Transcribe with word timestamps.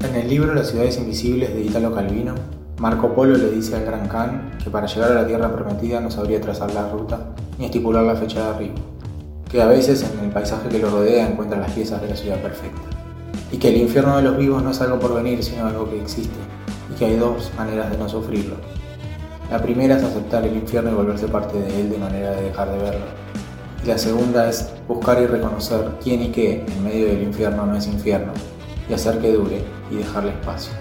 En 0.00 0.14
el 0.16 0.28
libro 0.30 0.54
Las 0.54 0.70
ciudades 0.70 0.96
invisibles 0.96 1.52
de 1.52 1.60
Italo 1.60 1.94
Calvino, 1.94 2.34
Marco 2.78 3.14
Polo 3.14 3.36
le 3.36 3.50
dice 3.50 3.76
al 3.76 3.84
Gran 3.84 4.08
Khan 4.08 4.56
que 4.64 4.70
para 4.70 4.86
llegar 4.86 5.12
a 5.12 5.14
la 5.14 5.26
tierra 5.26 5.52
prometida 5.52 6.00
no 6.00 6.10
sabría 6.10 6.40
trazar 6.40 6.72
la 6.72 6.88
ruta 6.90 7.34
ni 7.58 7.66
estipular 7.66 8.02
la 8.04 8.16
fecha 8.16 8.42
de 8.42 8.48
arribo, 8.48 8.74
que 9.50 9.60
a 9.60 9.66
veces 9.66 10.02
en 10.10 10.24
el 10.24 10.30
paisaje 10.30 10.70
que 10.70 10.78
lo 10.78 10.88
rodea 10.88 11.28
encuentra 11.28 11.60
las 11.60 11.72
piezas 11.72 12.00
de 12.00 12.08
la 12.08 12.16
ciudad 12.16 12.40
perfecta, 12.40 12.80
y 13.52 13.58
que 13.58 13.68
el 13.68 13.76
infierno 13.76 14.16
de 14.16 14.22
los 14.22 14.38
vivos 14.38 14.62
no 14.62 14.70
es 14.70 14.80
algo 14.80 14.98
por 14.98 15.14
venir, 15.14 15.44
sino 15.44 15.66
algo 15.66 15.90
que 15.90 16.00
existe, 16.00 16.38
y 16.90 16.98
que 16.98 17.04
hay 17.04 17.16
dos 17.16 17.52
maneras 17.58 17.90
de 17.90 17.98
no 17.98 18.08
sufrirlo. 18.08 18.56
La 19.50 19.60
primera 19.60 19.98
es 19.98 20.02
aceptar 20.02 20.46
el 20.46 20.56
infierno 20.56 20.92
y 20.92 20.94
volverse 20.94 21.28
parte 21.28 21.60
de 21.60 21.78
él 21.78 21.90
de 21.90 21.98
manera 21.98 22.30
de 22.30 22.44
dejar 22.44 22.70
de 22.70 22.78
verlo. 22.78 23.04
Y 23.84 23.88
la 23.88 23.98
segunda 23.98 24.48
es 24.48 24.70
buscar 24.88 25.20
y 25.20 25.26
reconocer 25.26 25.90
quién 26.02 26.22
y 26.22 26.28
qué 26.28 26.64
en 26.66 26.84
medio 26.84 27.06
del 27.06 27.22
infierno 27.22 27.66
no 27.66 27.76
es 27.76 27.86
infierno, 27.86 28.32
y 28.90 28.92
hacer 28.92 29.18
que 29.20 29.32
dure 29.32 29.62
y 29.88 29.96
dejarle 29.96 30.30
espacio. 30.32 30.72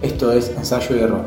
Esto 0.00 0.32
es 0.32 0.48
ensayo 0.56 0.96
y 0.96 1.00
error. 1.00 1.26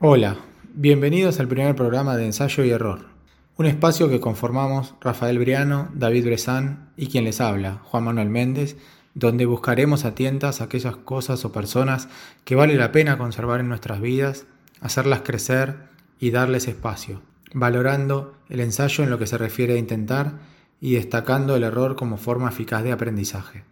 Hola, 0.00 0.36
bienvenidos 0.74 1.40
al 1.40 1.48
primer 1.48 1.74
programa 1.74 2.14
de 2.18 2.26
Ensayo 2.26 2.62
y 2.62 2.70
Error, 2.70 3.13
un 3.56 3.66
espacio 3.66 4.08
que 4.08 4.20
conformamos 4.20 4.94
Rafael 5.00 5.38
Briano, 5.38 5.88
David 5.94 6.24
Brezán 6.26 6.90
y 6.96 7.06
quien 7.06 7.24
les 7.24 7.40
habla, 7.40 7.80
Juan 7.84 8.04
Manuel 8.04 8.28
Méndez, 8.28 8.76
donde 9.14 9.46
buscaremos 9.46 10.04
a 10.04 10.14
tientas 10.16 10.60
aquellas 10.60 10.96
cosas 10.96 11.44
o 11.44 11.52
personas 11.52 12.08
que 12.44 12.56
vale 12.56 12.74
la 12.74 12.90
pena 12.90 13.16
conservar 13.16 13.60
en 13.60 13.68
nuestras 13.68 14.00
vidas, 14.00 14.46
hacerlas 14.80 15.20
crecer 15.20 15.76
y 16.18 16.32
darles 16.32 16.66
espacio, 16.66 17.22
valorando 17.52 18.34
el 18.48 18.58
ensayo 18.58 19.04
en 19.04 19.10
lo 19.10 19.20
que 19.20 19.28
se 19.28 19.38
refiere 19.38 19.74
a 19.74 19.78
intentar 19.78 20.40
y 20.80 20.94
destacando 20.94 21.54
el 21.54 21.62
error 21.62 21.94
como 21.94 22.16
forma 22.16 22.48
eficaz 22.48 22.82
de 22.82 22.90
aprendizaje. 22.90 23.62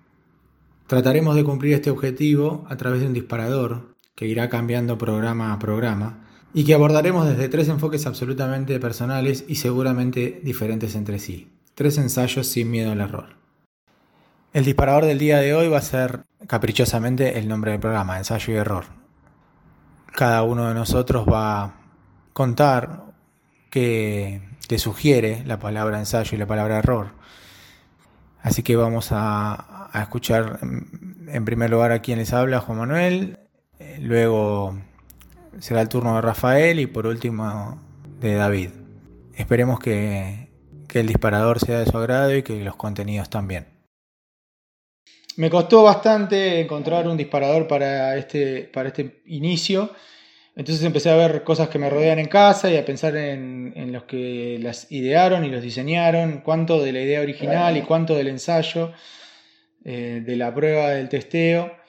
Trataremos 0.87 1.35
de 1.35 1.45
cumplir 1.45 1.75
este 1.75 1.91
objetivo 1.91 2.65
a 2.69 2.77
través 2.77 3.01
de 3.01 3.09
un 3.09 3.15
disparador 3.15 3.97
que 4.15 4.27
irá 4.27 4.49
cambiando 4.49 4.97
programa 4.97 5.53
a 5.53 5.59
programa 5.59 6.21
y 6.55 6.65
que 6.65 6.75
abordaremos 6.75 7.27
desde 7.27 7.49
tres 7.49 7.69
enfoques 7.69 8.07
absolutamente 8.07 8.79
personales 8.79 9.45
y 9.49 9.57
seguramente 9.57 10.41
diferentes 10.43 10.95
entre 10.95 11.19
sí. 11.19 11.51
Tres 11.75 11.97
ensayos 11.99 12.47
sin 12.47 12.71
miedo 12.71 12.93
al 12.93 13.01
error. 13.01 13.37
El 14.53 14.65
disparador 14.65 15.07
del 15.07 15.19
día 15.19 15.39
de 15.39 15.55
hoy 15.55 15.69
va 15.69 15.79
a 15.79 15.83
ser 15.83 16.25
caprichosamente 16.47 17.39
el 17.39 17.49
nombre 17.49 17.71
del 17.71 17.81
programa, 17.81 18.19
ensayo 18.19 18.53
y 18.53 18.57
error. 18.57 18.85
Cada 20.15 20.43
uno 20.43 20.69
de 20.69 20.75
nosotros 20.75 21.27
va 21.27 21.63
a 21.63 21.75
contar 22.35 23.05
qué 23.71 24.43
te 24.69 24.79
sugiere 24.79 25.43
la 25.47 25.59
palabra 25.59 25.99
ensayo 25.99 26.37
y 26.37 26.39
la 26.39 26.47
palabra 26.47 26.79
error. 26.79 27.13
Así 28.43 28.63
que 28.63 28.77
vamos 28.77 29.09
a, 29.13 29.89
a 29.91 30.03
escuchar 30.03 30.59
en 30.61 31.45
primer 31.47 31.71
lugar 31.71 31.93
a 31.93 32.01
quien 32.01 32.19
les 32.19 32.35
habla, 32.35 32.61
Juan 32.61 32.79
Manuel, 32.79 33.39
luego 34.01 34.77
será 35.59 35.81
el 35.81 35.89
turno 35.89 36.15
de 36.17 36.23
Rafael 36.23 36.81
y 36.81 36.87
por 36.87 37.07
último 37.07 37.81
de 38.21 38.35
David. 38.35 38.71
Esperemos 39.35 39.81
que, 39.81 40.51
el 40.93 41.07
disparador 41.07 41.59
sea 41.59 41.79
de 41.79 41.87
su 41.87 41.97
agrado 41.97 42.37
y 42.37 42.43
que 42.43 42.63
los 42.63 42.77
contenidos 42.77 43.31
también. 43.31 43.67
Me 45.37 45.49
costó 45.49 45.83
bastante 45.83 46.61
encontrar 46.61 47.09
un 47.09 47.17
disparador 47.17 47.67
para 47.67 48.15
este, 48.17 48.71
para 48.73 48.89
este 48.89 49.23
inicio. 49.25 49.91
Entonces 50.55 50.85
empecé 50.85 51.09
a 51.09 51.17
ver 51.17 51.45
cosas 51.45 51.71
que 51.71 51.79
me 51.79 51.89
rodean 51.89 52.19
en 52.19 52.27
casa 52.27 52.71
y 52.71 52.77
a 52.77 52.85
pensar 52.85 53.17
en, 53.17 53.91
los 53.91 54.03
que 54.03 54.59
las 54.61 54.93
idearon 54.93 55.47
y 55.47 55.49
los 55.49 55.63
diseñaron, 55.63 56.43
cuánto 56.45 56.83
de 56.83 56.93
la 56.93 57.01
idea 57.01 57.23
original 57.23 57.75
y 57.79 57.83
cuánto 57.83 58.15
del 58.15 58.29
ensayo, 58.29 58.93
eh, 59.87 60.23
de 60.23 60.37
la 60.37 60.55
prueba 60.55 60.91
del 60.91 61.09
testeo 61.09 61.82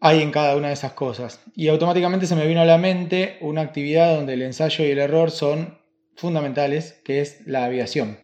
hay 0.00 0.22
en 0.22 0.32
cada 0.32 0.56
una 0.56 0.68
de 0.68 0.74
esas 0.74 0.92
cosas. 0.92 1.40
Y 1.54 1.68
automáticamente 1.68 2.26
se 2.26 2.34
me 2.34 2.46
vino 2.46 2.62
a 2.62 2.64
la 2.64 2.78
mente 2.78 3.36
una 3.40 3.60
actividad 3.60 4.16
donde 4.16 4.34
el 4.34 4.42
ensayo 4.42 4.84
y 4.84 4.90
el 4.90 4.98
error 4.98 5.30
son 5.30 5.78
fundamentales, 6.16 7.00
que 7.04 7.20
es 7.20 7.46
la 7.46 7.64
aviación. 7.64 8.18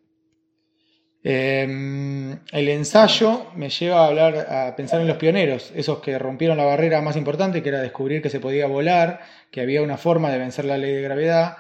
Em, 1.22 2.38
el 2.53 2.69
ensayo 2.69 3.47
me 3.56 3.69
lleva 3.69 4.04
a 4.04 4.06
hablar, 4.06 4.47
a 4.48 4.76
pensar 4.76 5.00
en 5.00 5.09
los 5.09 5.16
pioneros, 5.16 5.72
esos 5.75 5.98
que 5.98 6.19
rompieron 6.19 6.56
la 6.56 6.64
barrera 6.64 7.03
más 7.03 7.16
importante, 7.16 7.62
que 7.62 7.69
era 7.69 7.81
descubrir 7.81 8.22
que 8.22 8.31
se 8.31 8.41
podía 8.41 8.66
volar, 8.66 9.20
que 9.50 9.60
había 9.60 9.82
una 9.82 9.97
forma 9.97 10.31
de 10.31 10.38
vencer 10.38 10.64
la 10.64 10.78
ley 10.78 10.93
de 10.93 11.03
gravedad 11.03 11.56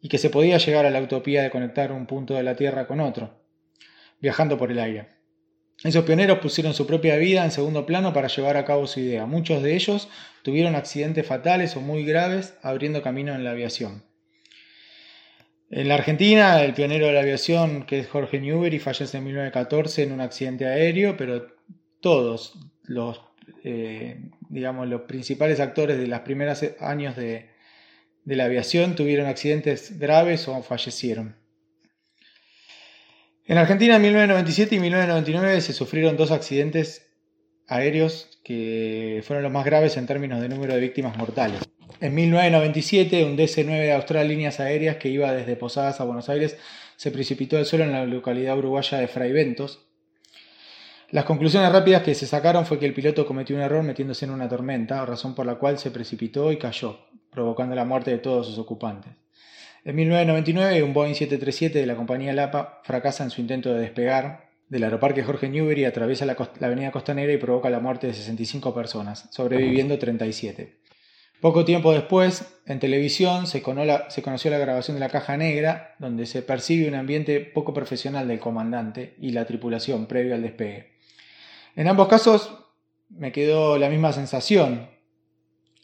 y 0.00 0.08
que 0.08 0.18
se 0.18 0.30
podía 0.30 0.58
llegar 0.58 0.84
a 0.84 0.90
la 0.90 1.00
utopía 1.00 1.42
de 1.42 1.50
conectar 1.50 1.90
un 1.90 2.06
punto 2.06 2.34
de 2.34 2.42
la 2.42 2.54
Tierra 2.54 2.86
con 2.86 3.00
otro, 3.00 3.40
viajando 4.20 4.58
por 4.58 4.70
el 4.70 4.78
aire. 4.78 5.17
Esos 5.84 6.04
pioneros 6.04 6.40
pusieron 6.40 6.74
su 6.74 6.88
propia 6.88 7.16
vida 7.16 7.44
en 7.44 7.52
segundo 7.52 7.86
plano 7.86 8.12
para 8.12 8.26
llevar 8.26 8.56
a 8.56 8.64
cabo 8.64 8.88
su 8.88 8.98
idea. 8.98 9.26
Muchos 9.26 9.62
de 9.62 9.76
ellos 9.76 10.08
tuvieron 10.42 10.74
accidentes 10.74 11.24
fatales 11.24 11.76
o 11.76 11.80
muy 11.80 12.04
graves 12.04 12.54
abriendo 12.62 13.00
camino 13.00 13.32
en 13.34 13.44
la 13.44 13.52
aviación. 13.52 14.02
En 15.70 15.86
la 15.86 15.94
Argentina, 15.94 16.64
el 16.64 16.74
pionero 16.74 17.06
de 17.06 17.12
la 17.12 17.20
aviación, 17.20 17.84
que 17.84 18.00
es 18.00 18.08
Jorge 18.08 18.40
Newbery, 18.40 18.80
fallece 18.80 19.18
en 19.18 19.24
1914 19.24 20.02
en 20.02 20.12
un 20.12 20.20
accidente 20.20 20.66
aéreo, 20.66 21.16
pero 21.16 21.46
todos 22.00 22.54
los, 22.82 23.20
eh, 23.62 24.20
digamos, 24.48 24.88
los 24.88 25.02
principales 25.02 25.60
actores 25.60 25.98
de 25.98 26.08
los 26.08 26.20
primeros 26.20 26.64
años 26.80 27.14
de 27.14 27.50
la 28.24 28.46
aviación 28.46 28.96
tuvieron 28.96 29.26
accidentes 29.26 29.96
graves 29.98 30.48
o 30.48 30.60
fallecieron. 30.62 31.36
En 33.48 33.56
Argentina 33.56 33.96
en 33.96 34.02
1997 34.02 34.74
y 34.74 34.78
1999 34.78 35.62
se 35.62 35.72
sufrieron 35.72 36.18
dos 36.18 36.32
accidentes 36.32 37.10
aéreos 37.66 38.38
que 38.44 39.22
fueron 39.26 39.42
los 39.42 39.50
más 39.50 39.64
graves 39.64 39.96
en 39.96 40.06
términos 40.06 40.42
de 40.42 40.50
número 40.50 40.74
de 40.74 40.80
víctimas 40.80 41.16
mortales. 41.16 41.62
En 41.98 42.14
1997, 42.14 43.24
un 43.24 43.38
DC-9 43.38 43.64
de 43.64 43.92
Austral 43.94 44.28
Líneas 44.28 44.60
Aéreas 44.60 44.96
que 44.98 45.08
iba 45.08 45.32
desde 45.32 45.56
Posadas 45.56 45.98
a 45.98 46.04
Buenos 46.04 46.28
Aires 46.28 46.58
se 46.96 47.10
precipitó 47.10 47.56
al 47.56 47.64
suelo 47.64 47.86
en 47.86 47.92
la 47.92 48.04
localidad 48.04 48.58
uruguaya 48.58 48.98
de 48.98 49.08
Fraiventos. 49.08 49.86
Las 51.10 51.24
conclusiones 51.24 51.72
rápidas 51.72 52.02
que 52.02 52.14
se 52.14 52.26
sacaron 52.26 52.66
fue 52.66 52.78
que 52.78 52.84
el 52.84 52.92
piloto 52.92 53.24
cometió 53.24 53.56
un 53.56 53.62
error 53.62 53.82
metiéndose 53.82 54.26
en 54.26 54.32
una 54.32 54.46
tormenta, 54.46 55.06
razón 55.06 55.34
por 55.34 55.46
la 55.46 55.54
cual 55.54 55.78
se 55.78 55.90
precipitó 55.90 56.52
y 56.52 56.58
cayó, 56.58 56.98
provocando 57.30 57.74
la 57.74 57.86
muerte 57.86 58.10
de 58.10 58.18
todos 58.18 58.46
sus 58.46 58.58
ocupantes. 58.58 59.14
En 59.84 59.96
1999, 59.96 60.82
un 60.82 60.92
Boeing 60.92 61.14
737 61.14 61.78
de 61.78 61.86
la 61.86 61.96
compañía 61.96 62.32
Lapa 62.32 62.80
fracasa 62.84 63.24
en 63.24 63.30
su 63.30 63.40
intento 63.40 63.72
de 63.72 63.80
despegar 63.80 64.48
del 64.68 64.84
aeroparque 64.84 65.22
Jorge 65.22 65.48
Newbery, 65.48 65.84
atraviesa 65.84 66.26
la, 66.26 66.36
avenida 66.60 66.90
Costanera 66.90 67.32
y 67.32 67.38
provoca 67.38 67.70
la 67.70 67.80
muerte 67.80 68.06
de 68.06 68.14
65 68.14 68.74
personas, 68.74 69.28
sobreviviendo 69.30 69.98
37. 69.98 70.76
Poco 71.40 71.64
tiempo 71.64 71.92
después, 71.92 72.58
en 72.66 72.80
televisión 72.80 73.46
se, 73.46 73.62
se, 74.08 74.22
conoció 74.22 74.50
la 74.50 74.58
grabación 74.58 74.96
de 74.96 75.00
la 75.00 75.08
caja 75.08 75.36
negra, 75.36 75.94
donde 76.00 76.26
se 76.26 76.42
percibe 76.42 76.88
un 76.88 76.96
ambiente 76.96 77.40
poco 77.40 77.72
profesional 77.72 78.26
del 78.26 78.40
comandante 78.40 79.14
y 79.20 79.30
la 79.30 79.46
tripulación 79.46 80.06
previo 80.06 80.34
al 80.34 80.42
despegue. 80.42 80.98
En 81.76 81.86
ambos 81.86 82.08
casos 82.08 82.64
me 83.08 83.30
quedó 83.30 83.78
la 83.78 83.88
misma 83.88 84.12
sensación, 84.12 84.88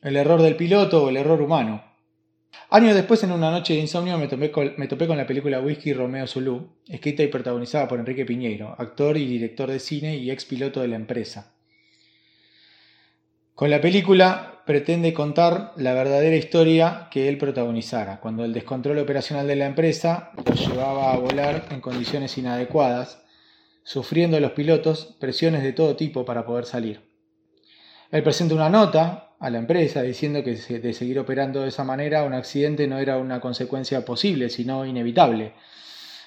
el 0.02 0.16
error 0.16 0.42
del 0.42 0.56
piloto 0.56 1.04
o 1.04 1.08
el 1.08 1.16
error 1.16 1.40
humano. 1.40 1.93
Años 2.70 2.94
después, 2.94 3.22
en 3.22 3.32
una 3.32 3.50
noche 3.50 3.74
de 3.74 3.80
insomnio, 3.80 4.18
me, 4.18 4.26
topé 4.26 4.50
con, 4.50 5.16
la 5.16 5.26
película 5.26 5.60
Whisky 5.60 5.92
Romeo 5.92 6.26
Zulu, 6.26 6.70
escrita 6.88 7.22
y 7.22 7.28
protagonizada 7.28 7.86
por 7.86 8.00
Enrique 8.00 8.24
Piñeiro, 8.24 8.74
actor 8.78 9.16
y 9.16 9.26
director 9.26 9.70
de 9.70 9.78
cine 9.78 10.16
y 10.16 10.30
ex 10.30 10.44
piloto 10.44 10.80
de 10.80 10.88
la 10.88 10.96
empresa. 10.96 11.52
Con 13.54 13.70
la 13.70 13.80
película 13.80 14.62
pretende 14.66 15.12
contar 15.12 15.72
la 15.76 15.94
verdadera 15.94 16.34
historia 16.34 17.08
que 17.10 17.28
él 17.28 17.38
protagonizara, 17.38 18.18
cuando 18.18 18.44
el 18.44 18.52
descontrol 18.52 18.98
operacional 18.98 19.46
de 19.46 19.56
la 19.56 19.66
empresa 19.66 20.32
lo 20.44 20.54
llevaba 20.54 21.12
a 21.12 21.18
volar 21.18 21.66
en 21.70 21.80
condiciones 21.80 22.36
inadecuadas, 22.38 23.22
sufriendo 23.84 24.40
los 24.40 24.52
pilotos 24.52 25.14
presiones 25.20 25.62
de 25.62 25.72
todo 25.72 25.94
tipo 25.94 26.24
para 26.24 26.44
poder 26.44 26.64
salir. 26.64 27.13
Él 28.14 28.22
presenta 28.22 28.54
una 28.54 28.68
nota 28.68 29.34
a 29.40 29.50
la 29.50 29.58
empresa 29.58 30.00
diciendo 30.02 30.44
que 30.44 30.54
de 30.54 30.92
seguir 30.92 31.18
operando 31.18 31.62
de 31.62 31.70
esa 31.70 31.82
manera 31.82 32.22
un 32.22 32.32
accidente 32.32 32.86
no 32.86 33.00
era 33.00 33.18
una 33.18 33.40
consecuencia 33.40 34.04
posible, 34.04 34.50
sino 34.50 34.86
inevitable. 34.86 35.54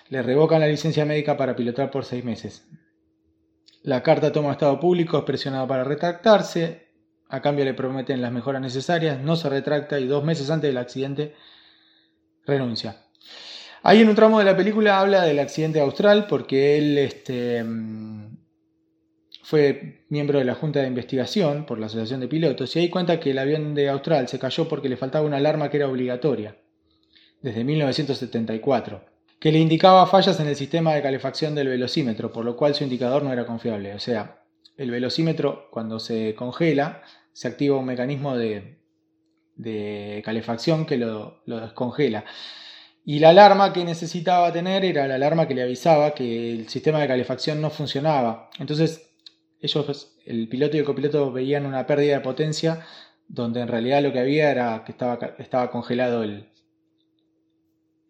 Le 0.10 0.22
revocan 0.22 0.60
la 0.60 0.68
licencia 0.68 1.06
médica 1.06 1.38
para 1.38 1.56
pilotar 1.56 1.89
por 1.89 2.04
seis 2.04 2.25
meses. 2.25 2.68
La 3.84 4.04
carta 4.04 4.34
toma 4.34 4.51
estado 4.51 4.81
público, 4.81 5.18
es 5.18 5.24
presionado 5.24 5.66
para 5.66 5.86
retractarse, 5.86 6.89
a 7.30 7.42
cambio 7.42 7.63
le 7.63 7.74
prometen 7.74 8.22
las 8.22 8.34
mejoras 8.34 8.62
necesarias, 8.62 9.22
no 9.22 9.38
se 9.38 9.48
retracta 9.48 9.98
y 9.98 10.07
dos 10.07 10.25
meses 10.25 10.50
antes 10.50 10.68
del 10.69 10.78
accidente 10.80 11.36
renuncia. 12.45 12.98
Ahí 13.81 14.01
en 14.01 14.10
un 14.10 14.16
tramo 14.16 14.39
de 14.39 14.45
la 14.45 14.57
película 14.57 15.00
habla 15.00 15.24
del 15.24 15.39
accidente 15.39 15.80
austral 15.80 16.28
porque 16.28 16.78
él 16.80 16.98
este, 16.98 17.63
fue 19.47 20.03
miembro 20.09 20.39
de 20.39 20.44
la 20.44 20.55
Junta 20.55 20.81
de 20.81 20.88
Investigación 20.88 21.65
por 21.65 21.79
la 21.79 21.85
Asociación 21.85 22.19
de 22.19 22.27
Pilotos 22.27 22.75
y 22.75 22.79
ahí 22.79 22.89
cuenta 22.89 23.17
que 23.17 23.31
el 23.31 23.39
avión 23.39 23.75
de 23.75 23.88
Austral 23.88 24.27
se 24.27 24.39
cayó 24.39 24.67
porque 24.67 24.89
le 24.89 24.97
faltaba 24.97 25.25
una 25.25 25.38
alarma 25.38 25.69
que 25.69 25.77
era 25.77 25.88
obligatoria 25.88 26.57
desde 27.41 27.63
1974, 27.63 29.05
que 29.39 29.53
le 29.53 29.59
indicaba 29.59 30.05
fallas 30.05 30.38
en 30.41 30.47
el 30.47 30.57
sistema 30.57 30.94
de 30.94 31.01
calefacción 31.01 31.55
del 31.55 31.69
velocímetro, 31.69 32.33
por 32.33 32.44
lo 32.44 32.57
cual 32.57 32.75
su 32.75 32.83
indicador 32.83 33.23
no 33.23 33.31
era 33.31 33.45
confiable. 33.45 33.94
O 33.94 33.99
sea, 33.99 34.44
el 34.75 34.91
velocímetro 34.91 35.69
cuando 35.71 36.01
se 36.01 36.35
congela 36.35 37.03
se 37.31 37.47
activa 37.47 37.77
un 37.77 37.85
mecanismo 37.85 38.35
de, 38.35 38.81
calefacción 40.25 40.85
que 40.85 40.97
lo, 40.97 41.41
lo 41.45 41.61
descongela. 41.61 42.25
Y 43.05 43.19
la 43.19 43.29
alarma 43.29 43.71
que 43.71 43.85
necesitaba 43.85 44.51
tener 44.51 44.83
era 44.83 45.07
la 45.07 45.15
alarma 45.15 45.47
que 45.47 45.55
le 45.55 45.61
avisaba 45.61 46.13
que 46.13 46.51
el 46.51 46.67
sistema 46.67 47.00
de 47.00 47.07
calefacción 47.07 47.61
no 47.61 47.69
funcionaba. 47.69 48.50
Entonces 48.59 49.06
ellos, 49.59 50.18
el 50.25 50.48
piloto 50.50 50.77
y 50.77 50.80
el 50.80 50.86
copiloto 50.86 51.31
veían 51.31 51.65
una 51.65 51.86
pérdida 51.88 52.15
de 52.15 52.21
potencia 52.21 52.86
donde 53.27 53.62
en 53.62 53.68
realidad 53.68 54.01
lo 54.01 54.13
que 54.13 54.19
había 54.19 54.51
era 54.51 54.83
que 54.86 54.92
estaba, 54.92 55.36
estaba 55.38 55.69
congelado 55.69 56.24
el, 56.24 56.50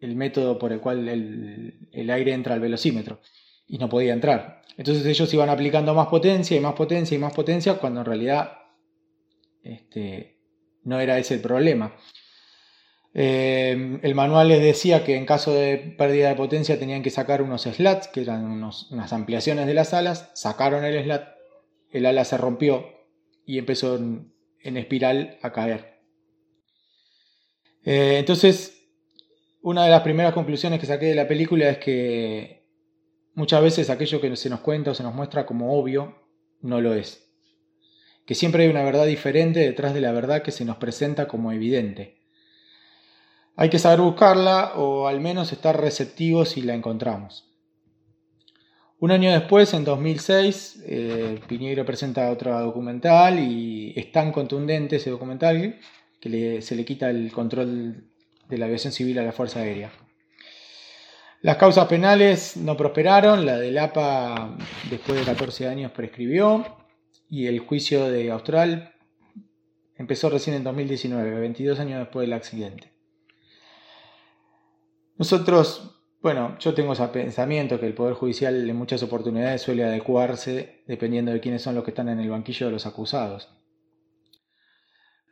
el 0.00 0.16
método 0.16 0.58
por 0.58 0.72
el 0.72 0.80
cual 0.80 1.08
el, 1.08 2.10
aire 2.10 2.32
entra 2.32 2.54
al 2.54 2.60
velocímetro 2.60 3.20
y 3.66 3.78
no 3.78 3.88
podía 3.88 4.12
entrar. 4.12 4.62
Entonces 4.76 5.04
ellos 5.04 5.32
iban 5.34 5.48
aplicando 5.48 5.94
más 5.94 6.06
potencia 6.06 6.56
y 6.56 6.60
más 6.60 6.74
potencia 6.74 7.16
y 7.16 7.18
más 7.18 7.34
potencia 7.34 7.74
cuando 7.78 8.00
en 8.00 8.06
realidad 8.06 8.52
este, 9.62 10.38
no 10.84 11.00
era 11.00 11.18
ese 11.18 11.34
el 11.34 11.40
problema. 11.40 11.96
Eh, 13.14 13.98
el 14.02 14.14
manual 14.14 14.48
les 14.48 14.62
decía 14.62 15.04
que 15.04 15.16
en 15.16 15.26
caso 15.26 15.52
de 15.52 15.78
pérdida 15.98 16.28
de 16.28 16.36
potencia 16.36 16.78
tenían 16.78 17.02
que 17.02 17.10
sacar 17.10 17.42
unos 17.42 17.62
slats, 17.62 18.06
que 18.06 18.20
eran 18.20 18.44
unas 18.44 19.12
ampliaciones 19.12 19.66
de 19.66 19.74
las 19.74 19.92
alas, 19.94 20.30
sacaron 20.34 20.84
el 20.84 21.02
slat 21.02 21.37
el 21.90 22.06
ala 22.06 22.24
se 22.24 22.36
rompió 22.36 22.86
y 23.44 23.58
empezó 23.58 23.96
en, 23.96 24.32
espiral 24.62 25.38
a 25.42 25.52
caer. 25.52 26.00
Eh, 27.84 28.16
entonces, 28.18 28.86
una 29.62 29.84
de 29.84 29.90
las 29.90 30.02
primeras 30.02 30.34
conclusiones 30.34 30.80
que 30.80 30.86
saqué 30.86 31.06
de 31.06 31.14
la 31.14 31.26
película 31.26 31.68
es 31.68 31.78
que 31.78 32.66
muchas 33.34 33.62
veces 33.62 33.88
aquello 33.88 34.20
que 34.20 34.36
se 34.36 34.50
nos 34.50 34.60
cuenta 34.60 34.90
o 34.90 34.94
se 34.94 35.02
nos 35.02 35.14
muestra 35.14 35.46
como 35.46 35.78
obvio 35.78 36.14
no 36.60 36.80
lo 36.80 36.94
es. 36.94 37.32
Que 38.26 38.34
siempre 38.34 38.64
hay 38.64 38.68
una 38.68 38.82
verdad 38.82 39.06
diferente 39.06 39.60
detrás 39.60 39.94
de 39.94 40.02
la 40.02 40.12
verdad 40.12 40.42
que 40.42 40.52
se 40.52 40.64
nos 40.64 40.76
presenta 40.76 41.28
como 41.28 41.52
evidente. 41.52 42.18
Hay 43.56 43.70
que 43.70 43.78
saber 43.78 44.00
buscarla 44.00 44.74
o 44.76 45.08
al 45.08 45.20
menos 45.20 45.52
estar 45.52 45.80
receptivos 45.80 46.50
si 46.50 46.62
la 46.62 46.74
encontramos. 46.74 47.47
Un 49.00 49.12
año 49.12 49.30
después, 49.30 49.72
en 49.74 49.84
2006, 49.84 50.82
eh, 50.84 51.40
Piñeiro 51.46 51.84
presenta 51.86 52.32
otro 52.32 52.58
documental 52.58 53.38
y 53.38 53.92
es 53.94 54.10
tan 54.10 54.32
contundente 54.32 54.96
ese 54.96 55.10
documental 55.10 55.78
que 56.20 56.60
se 56.62 56.74
le 56.74 56.84
quita 56.84 57.08
el 57.08 57.30
control 57.30 58.08
de 58.48 58.58
la 58.58 58.66
aviación 58.66 58.92
civil 58.92 59.16
a 59.20 59.22
la 59.22 59.30
Fuerza 59.30 59.60
Aérea. 59.60 59.92
Las 61.42 61.58
causas 61.58 61.86
penales 61.86 62.56
no 62.56 62.76
prosperaron, 62.76 63.46
la 63.46 63.56
del 63.58 63.78
APA 63.78 64.56
después 64.90 65.20
de 65.20 65.24
14 65.24 65.68
años 65.68 65.92
prescribió 65.92 66.66
y 67.30 67.46
el 67.46 67.60
juicio 67.60 68.10
de 68.10 68.32
Austral 68.32 68.94
empezó 69.96 70.28
recién 70.28 70.56
en 70.56 70.64
2019, 70.64 71.38
22 71.38 71.78
años 71.78 72.00
después 72.00 72.26
del 72.26 72.32
accidente. 72.32 72.92
Nosotros 75.16 75.97
bueno, 76.20 76.58
yo 76.58 76.74
tengo 76.74 76.92
ese 76.92 77.06
pensamiento 77.08 77.78
que 77.78 77.86
el 77.86 77.94
Poder 77.94 78.14
Judicial 78.14 78.68
en 78.68 78.76
muchas 78.76 79.02
oportunidades 79.02 79.62
suele 79.62 79.84
adecuarse 79.84 80.82
dependiendo 80.86 81.32
de 81.32 81.40
quiénes 81.40 81.62
son 81.62 81.76
los 81.76 81.84
que 81.84 81.90
están 81.90 82.08
en 82.08 82.18
el 82.18 82.30
banquillo 82.30 82.66
de 82.66 82.72
los 82.72 82.86
acusados. 82.86 83.48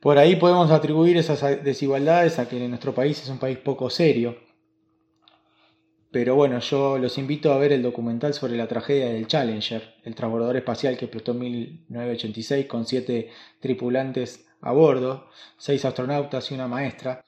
Por 0.00 0.18
ahí 0.18 0.36
podemos 0.36 0.70
atribuir 0.70 1.16
esas 1.16 1.64
desigualdades 1.64 2.38
a 2.38 2.48
que 2.48 2.68
nuestro 2.68 2.94
país 2.94 3.20
es 3.20 3.28
un 3.28 3.38
país 3.38 3.58
poco 3.58 3.90
serio. 3.90 4.36
Pero 6.12 6.36
bueno, 6.36 6.60
yo 6.60 6.98
los 6.98 7.18
invito 7.18 7.52
a 7.52 7.58
ver 7.58 7.72
el 7.72 7.82
documental 7.82 8.32
sobre 8.32 8.56
la 8.56 8.68
tragedia 8.68 9.06
del 9.06 9.26
Challenger, 9.26 9.96
el 10.04 10.14
transbordador 10.14 10.56
espacial 10.56 10.96
que 10.96 11.06
explotó 11.06 11.32
en 11.32 11.40
1986 11.40 12.66
con 12.66 12.86
siete 12.86 13.30
tripulantes 13.60 14.46
a 14.60 14.70
bordo, 14.72 15.28
seis 15.58 15.84
astronautas 15.84 16.50
y 16.50 16.54
una 16.54 16.68
maestra. 16.68 17.24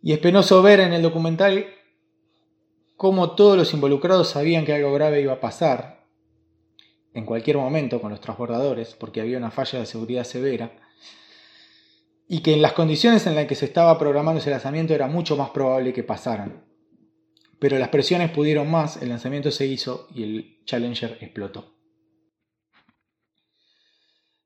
Y 0.00 0.12
es 0.12 0.18
penoso 0.18 0.62
ver 0.62 0.80
en 0.80 0.94
el 0.94 1.02
documental 1.02 1.66
cómo 3.02 3.32
todos 3.32 3.56
los 3.56 3.74
involucrados 3.74 4.28
sabían 4.28 4.64
que 4.64 4.72
algo 4.72 4.92
grave 4.92 5.20
iba 5.20 5.32
a 5.32 5.40
pasar 5.40 6.06
en 7.12 7.26
cualquier 7.26 7.56
momento 7.56 8.00
con 8.00 8.12
los 8.12 8.20
transbordadores, 8.20 8.94
porque 8.94 9.20
había 9.20 9.38
una 9.38 9.50
falla 9.50 9.80
de 9.80 9.86
seguridad 9.86 10.22
severa, 10.22 10.70
y 12.28 12.42
que 12.42 12.54
en 12.54 12.62
las 12.62 12.74
condiciones 12.74 13.26
en 13.26 13.34
las 13.34 13.46
que 13.46 13.56
se 13.56 13.64
estaba 13.64 13.98
programando 13.98 14.40
ese 14.40 14.50
lanzamiento 14.50 14.94
era 14.94 15.08
mucho 15.08 15.36
más 15.36 15.50
probable 15.50 15.92
que 15.92 16.04
pasaran. 16.04 16.64
Pero 17.58 17.76
las 17.76 17.88
presiones 17.88 18.30
pudieron 18.30 18.70
más, 18.70 19.02
el 19.02 19.08
lanzamiento 19.08 19.50
se 19.50 19.66
hizo 19.66 20.06
y 20.14 20.22
el 20.22 20.64
Challenger 20.64 21.18
explotó. 21.20 21.74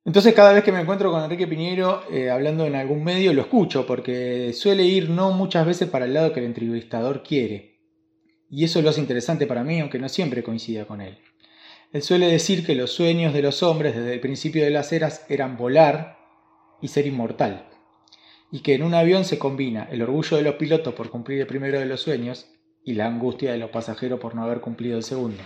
Entonces 0.02 0.32
cada 0.32 0.54
vez 0.54 0.64
que 0.64 0.72
me 0.72 0.80
encuentro 0.80 1.12
con 1.12 1.22
Enrique 1.22 1.46
Piñero 1.46 2.04
eh, 2.10 2.30
hablando 2.30 2.64
en 2.64 2.74
algún 2.74 3.04
medio 3.04 3.34
lo 3.34 3.42
escucho, 3.42 3.86
porque 3.86 4.54
suele 4.54 4.84
ir 4.84 5.10
no 5.10 5.32
muchas 5.32 5.66
veces 5.66 5.90
para 5.90 6.06
el 6.06 6.14
lado 6.14 6.32
que 6.32 6.40
el 6.40 6.46
entrevistador 6.46 7.22
quiere 7.22 7.75
y 8.50 8.64
eso 8.64 8.80
lo 8.82 8.90
hace 8.90 9.00
interesante 9.00 9.46
para 9.46 9.64
mí, 9.64 9.80
aunque 9.80 9.98
no 9.98 10.08
siempre 10.08 10.42
coincida 10.42 10.86
con 10.86 11.00
él. 11.00 11.18
Él 11.92 12.02
suele 12.02 12.26
decir 12.26 12.66
que 12.66 12.74
los 12.74 12.92
sueños 12.92 13.32
de 13.32 13.42
los 13.42 13.62
hombres 13.62 13.94
desde 13.94 14.14
el 14.14 14.20
principio 14.20 14.64
de 14.64 14.70
las 14.70 14.92
eras 14.92 15.24
eran 15.28 15.56
volar 15.56 16.18
y 16.80 16.88
ser 16.88 17.06
inmortal, 17.06 17.68
y 18.50 18.60
que 18.60 18.74
en 18.74 18.82
un 18.82 18.94
avión 18.94 19.24
se 19.24 19.38
combina 19.38 19.88
el 19.90 20.02
orgullo 20.02 20.36
de 20.36 20.42
los 20.42 20.56
pilotos 20.56 20.94
por 20.94 21.10
cumplir 21.10 21.40
el 21.40 21.46
primero 21.46 21.78
de 21.78 21.86
los 21.86 22.00
sueños 22.00 22.46
y 22.84 22.94
la 22.94 23.06
angustia 23.06 23.52
de 23.52 23.58
los 23.58 23.70
pasajeros 23.70 24.20
por 24.20 24.34
no 24.34 24.42
haber 24.42 24.60
cumplido 24.60 24.96
el 24.96 25.02
segundo. 25.02 25.42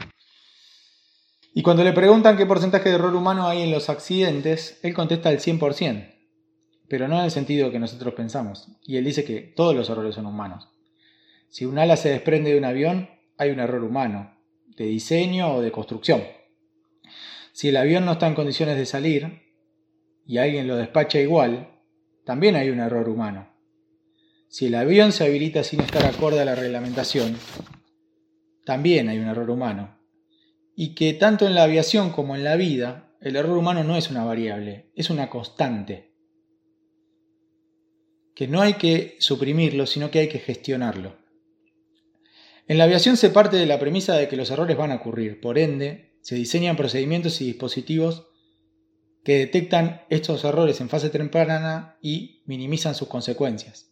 Y 1.53 1.63
cuando 1.63 1.83
le 1.83 1.93
preguntan 1.93 2.37
qué 2.37 2.47
porcentaje 2.47 2.89
de 2.89 2.95
error 2.95 3.15
humano 3.15 3.49
hay 3.49 3.63
en 3.63 3.71
los 3.71 3.89
accidentes, 3.89 4.79
él 4.83 4.95
contesta 4.95 5.31
el 5.31 5.41
100%, 5.41 6.15
pero 6.89 7.09
no 7.09 7.19
en 7.19 7.25
el 7.25 7.31
sentido 7.31 7.71
que 7.71 7.79
nosotros 7.79 8.15
pensamos, 8.15 8.69
y 8.85 8.97
él 8.97 9.05
dice 9.05 9.25
que 9.25 9.41
todos 9.41 9.75
los 9.75 9.89
errores 9.91 10.15
son 10.15 10.27
humanos. 10.27 10.69
Si 11.51 11.65
un 11.65 11.79
ala 11.79 11.97
se 11.97 12.11
desprende 12.11 12.53
de 12.53 12.59
un 12.59 12.65
avión, 12.65 13.11
hay 13.37 13.51
un 13.51 13.59
error 13.59 13.83
humano, 13.83 14.37
de 14.77 14.85
diseño 14.85 15.55
o 15.55 15.61
de 15.61 15.73
construcción. 15.73 16.23
Si 17.53 17.69
el 17.69 17.77
avión 17.77 18.05
no 18.05 18.13
está 18.13 18.29
en 18.29 18.35
condiciones 18.35 18.77
de 18.77 18.87
salir 18.87 19.43
y 20.25 20.39
alguien 20.39 20.69
lo 20.69 20.77
despacha 20.77 21.21
igual, 21.21 21.69
también 22.25 22.55
hay 22.55 22.71
un 22.71 22.79
error 22.79 23.09
humano. 23.09 23.49
Si 24.49 24.67
el 24.67 24.77
avión 24.77 25.11
se 25.11 25.25
habilita 25.25 25.65
sin 25.65 25.81
estar 25.81 26.07
acorde 26.07 26.41
a 26.41 26.45
la 26.45 26.55
reglamentación, 26.55 27.37
también 28.65 29.09
hay 29.09 29.19
un 29.19 29.27
error 29.27 29.51
humano. 29.51 29.99
Y 30.77 30.95
que 30.95 31.13
tanto 31.15 31.47
en 31.47 31.57
la 31.57 31.65
aviación 31.65 32.11
como 32.11 32.37
en 32.37 32.45
la 32.45 32.55
vida, 32.55 33.13
el 33.21 33.35
error 33.35 33.59
humano 33.59 33.83
no 33.83 33.97
es 33.97 34.09
una 34.09 34.25
variable, 34.25 34.93
es 34.95 35.11
una 35.11 35.29
constante. 35.29 36.15
Que 38.37 38.47
no 38.47 38.61
hay 38.61 38.75
que 38.75 39.17
suprimirlo, 39.19 39.87
sino 39.87 40.11
que 40.11 40.21
hay 40.21 40.29
que 40.29 40.39
gestionarlo. 40.39 41.19
En 42.71 42.79
la 42.79 42.85
aviación 42.85 43.17
se 43.17 43.31
parte 43.31 43.57
de 43.57 43.67
la 43.67 43.81
premisa 43.81 44.15
de 44.15 44.29
que 44.29 44.37
los 44.37 44.49
errores 44.53 44.77
van 44.77 44.93
a 44.93 44.95
ocurrir, 44.95 45.41
por 45.41 45.59
ende, 45.59 46.15
se 46.23 46.37
diseñan 46.37 46.77
procedimientos 46.77 47.41
y 47.41 47.47
dispositivos 47.47 48.29
que 49.25 49.39
detectan 49.39 50.03
estos 50.09 50.45
errores 50.45 50.81
en 50.81 50.89
fase 50.89 51.11
temprana 51.11 51.99
y 52.01 52.45
minimizan 52.47 52.95
sus 52.95 53.09
consecuencias. 53.09 53.91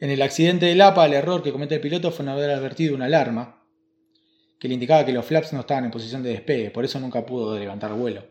En 0.00 0.10
el 0.10 0.22
accidente 0.22 0.66
del 0.66 0.80
APA, 0.80 1.06
el 1.06 1.12
error 1.12 1.44
que 1.44 1.52
comete 1.52 1.76
el 1.76 1.80
piloto 1.80 2.10
fue 2.10 2.24
no 2.24 2.32
haber 2.32 2.50
advertido 2.50 2.96
una 2.96 3.04
alarma 3.04 3.64
que 4.58 4.66
le 4.66 4.74
indicaba 4.74 5.06
que 5.06 5.12
los 5.12 5.24
flaps 5.24 5.52
no 5.52 5.60
estaban 5.60 5.84
en 5.84 5.92
posición 5.92 6.24
de 6.24 6.30
despegue, 6.30 6.72
por 6.72 6.84
eso 6.84 6.98
nunca 6.98 7.24
pudo 7.24 7.56
levantar 7.56 7.92
vuelo. 7.92 8.24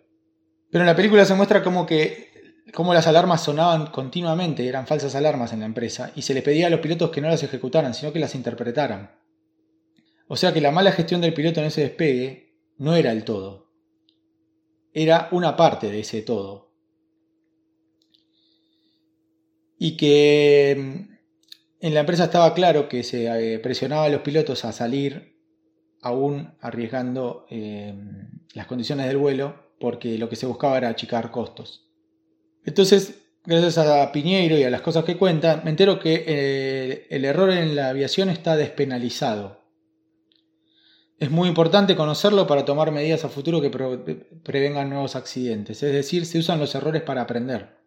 Pero 0.69 0.81
en 0.81 0.87
la 0.87 0.95
película 0.97 1.23
se 1.23 1.35
muestra 1.35 1.63
como 1.63 1.85
que 1.85 2.27
como 2.73 2.93
las 2.93 3.07
alarmas 3.07 3.45
sonaban 3.45 3.87
continuamente, 3.87 4.67
eran 4.67 4.87
falsas 4.87 5.15
alarmas 5.15 5.53
en 5.53 5.61
la 5.61 5.67
empresa, 5.67 6.11
y 6.17 6.23
se 6.23 6.33
les 6.33 6.43
pedía 6.43 6.67
a 6.67 6.69
los 6.69 6.81
pilotos 6.81 7.11
que 7.11 7.21
no 7.21 7.29
las 7.29 7.43
ejecutaran, 7.43 7.93
sino 7.93 8.11
que 8.11 8.19
las 8.19 8.35
interpretaran. 8.35 9.18
O 10.31 10.37
sea 10.37 10.53
que 10.53 10.61
la 10.61 10.69
mala 10.69 10.91
gestión 10.91 11.21
del 11.21 11.33
piloto 11.33 11.59
en 11.59 11.65
ese 11.65 11.81
despegue 11.81 12.53
no 12.77 12.95
era 12.95 13.11
el 13.11 13.23
todo. 13.23 13.71
Era 14.93 15.27
una 15.31 15.57
parte 15.57 15.89
de 15.89 16.01
ese 16.01 16.21
todo. 16.21 16.71
Y 19.79 19.97
que 19.97 20.75
mm, 20.77 21.85
en 21.87 21.93
la 21.95 22.01
empresa 22.01 22.25
estaba 22.25 22.53
claro 22.53 22.87
que 22.87 23.01
se 23.03 23.25
eh, 23.25 23.57
presionaba 23.57 24.03
a 24.03 24.09
los 24.09 24.21
pilotos 24.21 24.65
a 24.65 24.71
salir 24.71 25.35
aún 25.99 26.53
arriesgando 26.61 27.47
eh, 27.49 27.95
las 28.53 28.67
condiciones 28.67 29.07
del 29.07 29.17
vuelo 29.17 29.73
porque 29.79 30.19
lo 30.19 30.29
que 30.29 30.35
se 30.35 30.45
buscaba 30.45 30.77
era 30.77 30.89
achicar 30.89 31.31
costos. 31.31 31.89
Entonces, 32.65 33.23
gracias 33.45 33.79
a 33.79 34.11
Piñeiro 34.11 34.59
y 34.59 34.63
a 34.63 34.69
las 34.69 34.81
cosas 34.81 35.05
que 35.05 35.17
cuenta, 35.17 35.61
me 35.63 35.71
entero 35.71 35.99
que 35.99 36.23
eh, 36.27 37.07
el 37.09 37.25
error 37.25 37.49
en 37.49 37.75
la 37.75 37.89
aviación 37.89 38.29
está 38.29 38.55
despenalizado 38.55 39.58
Es 41.19 41.29
muy 41.29 41.49
importante 41.49 41.97
conocerlo 41.97 42.47
para 42.47 42.63
tomar 42.63 42.91
medidas 42.91 43.25
a 43.25 43.29
futuro 43.29 43.59
que 43.59 43.69
prevengan 43.69 44.89
nuevos 44.89 45.17
accidentes, 45.17 45.83
es 45.83 45.91
decir, 45.91 46.25
se 46.25 46.39
usan 46.39 46.59
los 46.59 46.73
errores 46.75 47.01
para 47.01 47.21
aprender. 47.21 47.77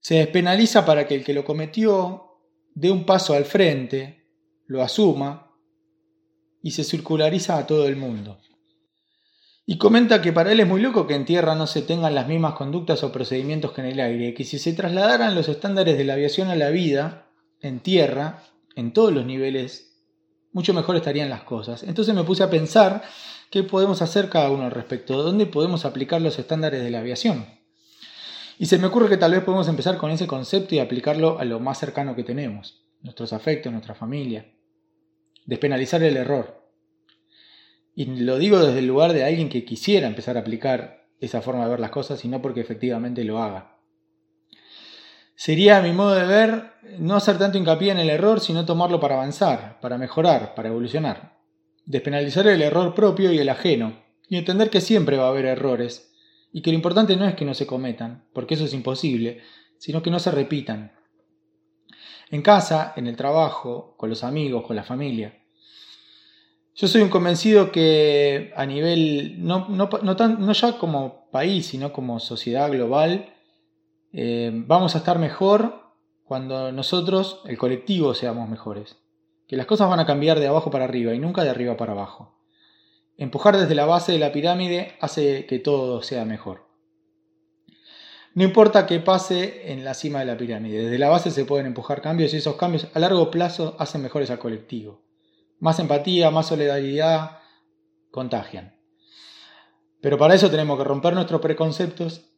Se 0.00 0.16
despenaliza 0.16 0.84
para 0.84 1.06
que 1.06 1.14
el 1.14 1.24
que 1.24 1.34
lo 1.34 1.44
cometió 1.44 2.40
dé 2.74 2.90
un 2.90 3.06
paso 3.06 3.34
al 3.34 3.44
frente, 3.44 4.26
lo 4.66 4.82
asuma 4.82 5.54
y 6.62 6.72
se 6.72 6.82
circulariza 6.82 7.58
a 7.58 7.66
todo 7.66 7.86
el 7.86 7.94
mundo. 7.94 8.40
Y 9.64 9.78
comenta 9.78 10.20
que 10.20 10.32
para 10.32 10.50
él 10.50 10.58
es 10.58 10.66
muy 10.66 10.80
loco 10.80 11.06
que 11.06 11.14
en 11.14 11.24
tierra 11.24 11.54
no 11.54 11.68
se 11.68 11.82
tengan 11.82 12.16
las 12.16 12.26
mismas 12.26 12.54
conductas 12.54 13.04
o 13.04 13.12
procedimientos 13.12 13.70
que 13.70 13.82
en 13.82 13.86
el 13.86 14.00
aire, 14.00 14.34
que 14.34 14.42
si 14.42 14.58
se 14.58 14.72
trasladaran 14.72 15.36
los 15.36 15.48
estándares 15.48 15.96
de 15.96 16.04
la 16.04 16.14
aviación 16.14 16.48
a 16.48 16.56
la 16.56 16.70
vida, 16.70 17.30
en 17.60 17.78
tierra, 17.78 18.42
en 18.74 18.92
todos 18.92 19.12
los 19.12 19.24
niveles, 19.24 19.91
mucho 20.52 20.74
mejor 20.74 20.96
estarían 20.96 21.30
las 21.30 21.42
cosas. 21.42 21.82
Entonces 21.82 22.14
me 22.14 22.24
puse 22.24 22.42
a 22.42 22.50
pensar 22.50 23.02
qué 23.50 23.62
podemos 23.62 24.02
hacer 24.02 24.28
cada 24.28 24.50
uno 24.50 24.64
al 24.64 24.70
respecto, 24.70 25.22
dónde 25.22 25.46
podemos 25.46 25.84
aplicar 25.84 26.20
los 26.20 26.38
estándares 26.38 26.82
de 26.82 26.90
la 26.90 27.00
aviación. 27.00 27.46
Y 28.58 28.66
se 28.66 28.78
me 28.78 28.86
ocurre 28.86 29.08
que 29.08 29.16
tal 29.16 29.32
vez 29.32 29.42
podemos 29.42 29.68
empezar 29.68 29.96
con 29.96 30.10
ese 30.10 30.26
concepto 30.26 30.74
y 30.74 30.78
aplicarlo 30.78 31.38
a 31.38 31.44
lo 31.44 31.58
más 31.58 31.78
cercano 31.78 32.14
que 32.14 32.22
tenemos, 32.22 32.84
nuestros 33.00 33.32
afectos, 33.32 33.72
nuestra 33.72 33.94
familia. 33.94 34.52
Despenalizar 35.46 36.02
el 36.02 36.16
error. 36.16 36.62
Y 37.94 38.04
lo 38.04 38.38
digo 38.38 38.58
desde 38.58 38.78
el 38.78 38.86
lugar 38.86 39.12
de 39.12 39.24
alguien 39.24 39.48
que 39.48 39.64
quisiera 39.64 40.06
empezar 40.06 40.36
a 40.36 40.40
aplicar 40.40 41.08
esa 41.18 41.42
forma 41.42 41.64
de 41.64 41.70
ver 41.70 41.80
las 41.80 41.90
cosas 41.90 42.24
y 42.24 42.28
no 42.28 42.40
porque 42.40 42.60
efectivamente 42.60 43.24
lo 43.24 43.42
haga. 43.42 43.78
Sería, 45.44 45.78
a 45.78 45.82
mi 45.82 45.90
modo 45.90 46.14
de 46.14 46.24
ver, 46.24 46.70
no 47.00 47.16
hacer 47.16 47.36
tanto 47.36 47.58
hincapié 47.58 47.90
en 47.90 47.98
el 47.98 48.10
error, 48.10 48.38
sino 48.38 48.64
tomarlo 48.64 49.00
para 49.00 49.16
avanzar, 49.16 49.80
para 49.80 49.98
mejorar, 49.98 50.54
para 50.54 50.68
evolucionar. 50.68 51.36
Despenalizar 51.84 52.46
el 52.46 52.62
error 52.62 52.94
propio 52.94 53.32
y 53.32 53.38
el 53.40 53.48
ajeno, 53.48 54.04
y 54.28 54.36
entender 54.36 54.70
que 54.70 54.80
siempre 54.80 55.16
va 55.16 55.24
a 55.24 55.30
haber 55.30 55.46
errores, 55.46 56.14
y 56.52 56.62
que 56.62 56.70
lo 56.70 56.76
importante 56.76 57.16
no 57.16 57.26
es 57.26 57.34
que 57.34 57.44
no 57.44 57.54
se 57.54 57.66
cometan, 57.66 58.24
porque 58.32 58.54
eso 58.54 58.66
es 58.66 58.72
imposible, 58.72 59.40
sino 59.78 60.00
que 60.00 60.12
no 60.12 60.20
se 60.20 60.30
repitan. 60.30 60.92
En 62.30 62.42
casa, 62.42 62.92
en 62.94 63.08
el 63.08 63.16
trabajo, 63.16 63.96
con 63.96 64.10
los 64.10 64.22
amigos, 64.22 64.64
con 64.64 64.76
la 64.76 64.84
familia. 64.84 65.42
Yo 66.76 66.86
soy 66.86 67.02
un 67.02 67.08
convencido 67.08 67.72
que 67.72 68.52
a 68.54 68.64
nivel, 68.64 69.44
no, 69.44 69.66
no, 69.68 70.52
ya 70.52 70.78
como 70.78 71.28
país, 71.32 71.66
sino 71.66 71.92
como 71.92 72.20
sociedad 72.20 72.70
global, 72.70 73.32
eh, 74.12 74.50
vamos 74.52 74.94
a 74.94 74.98
estar 74.98 75.18
mejor 75.18 75.82
cuando 76.24 76.72
nosotros, 76.72 77.40
el 77.46 77.58
colectivo, 77.58 78.14
seamos 78.14 78.48
mejores. 78.48 78.96
Que 79.46 79.56
las 79.56 79.66
cosas 79.66 79.88
van 79.88 80.00
a 80.00 80.06
cambiar 80.06 80.40
de 80.40 80.46
abajo 80.46 80.70
para 80.70 80.84
arriba 80.84 81.14
y 81.14 81.18
nunca 81.18 81.44
de 81.44 81.50
arriba 81.50 81.76
para 81.76 81.92
abajo. 81.92 82.38
Empujar 83.16 83.56
desde 83.56 83.74
la 83.74 83.84
base 83.84 84.12
de 84.12 84.18
la 84.18 84.32
pirámide 84.32 84.96
hace 85.00 85.46
que 85.46 85.58
todo 85.58 86.02
sea 86.02 86.24
mejor. 86.24 86.66
No 88.34 88.44
importa 88.44 88.86
qué 88.86 88.98
pase 88.98 89.72
en 89.72 89.84
la 89.84 89.92
cima 89.92 90.20
de 90.20 90.24
la 90.24 90.38
pirámide, 90.38 90.84
desde 90.84 90.98
la 90.98 91.10
base 91.10 91.30
se 91.30 91.44
pueden 91.44 91.66
empujar 91.66 92.00
cambios 92.00 92.32
y 92.32 92.38
esos 92.38 92.56
cambios 92.56 92.88
a 92.94 92.98
largo 92.98 93.30
plazo 93.30 93.76
hacen 93.78 94.02
mejores 94.02 94.30
al 94.30 94.38
colectivo. 94.38 95.02
Más 95.58 95.78
empatía, 95.78 96.30
más 96.30 96.46
solidaridad, 96.46 97.40
contagian. 98.10 98.74
Pero 100.00 100.16
para 100.16 100.34
eso 100.34 100.50
tenemos 100.50 100.78
que 100.78 100.84
romper 100.84 101.12
nuestros 101.12 101.42
preconceptos 101.42 102.31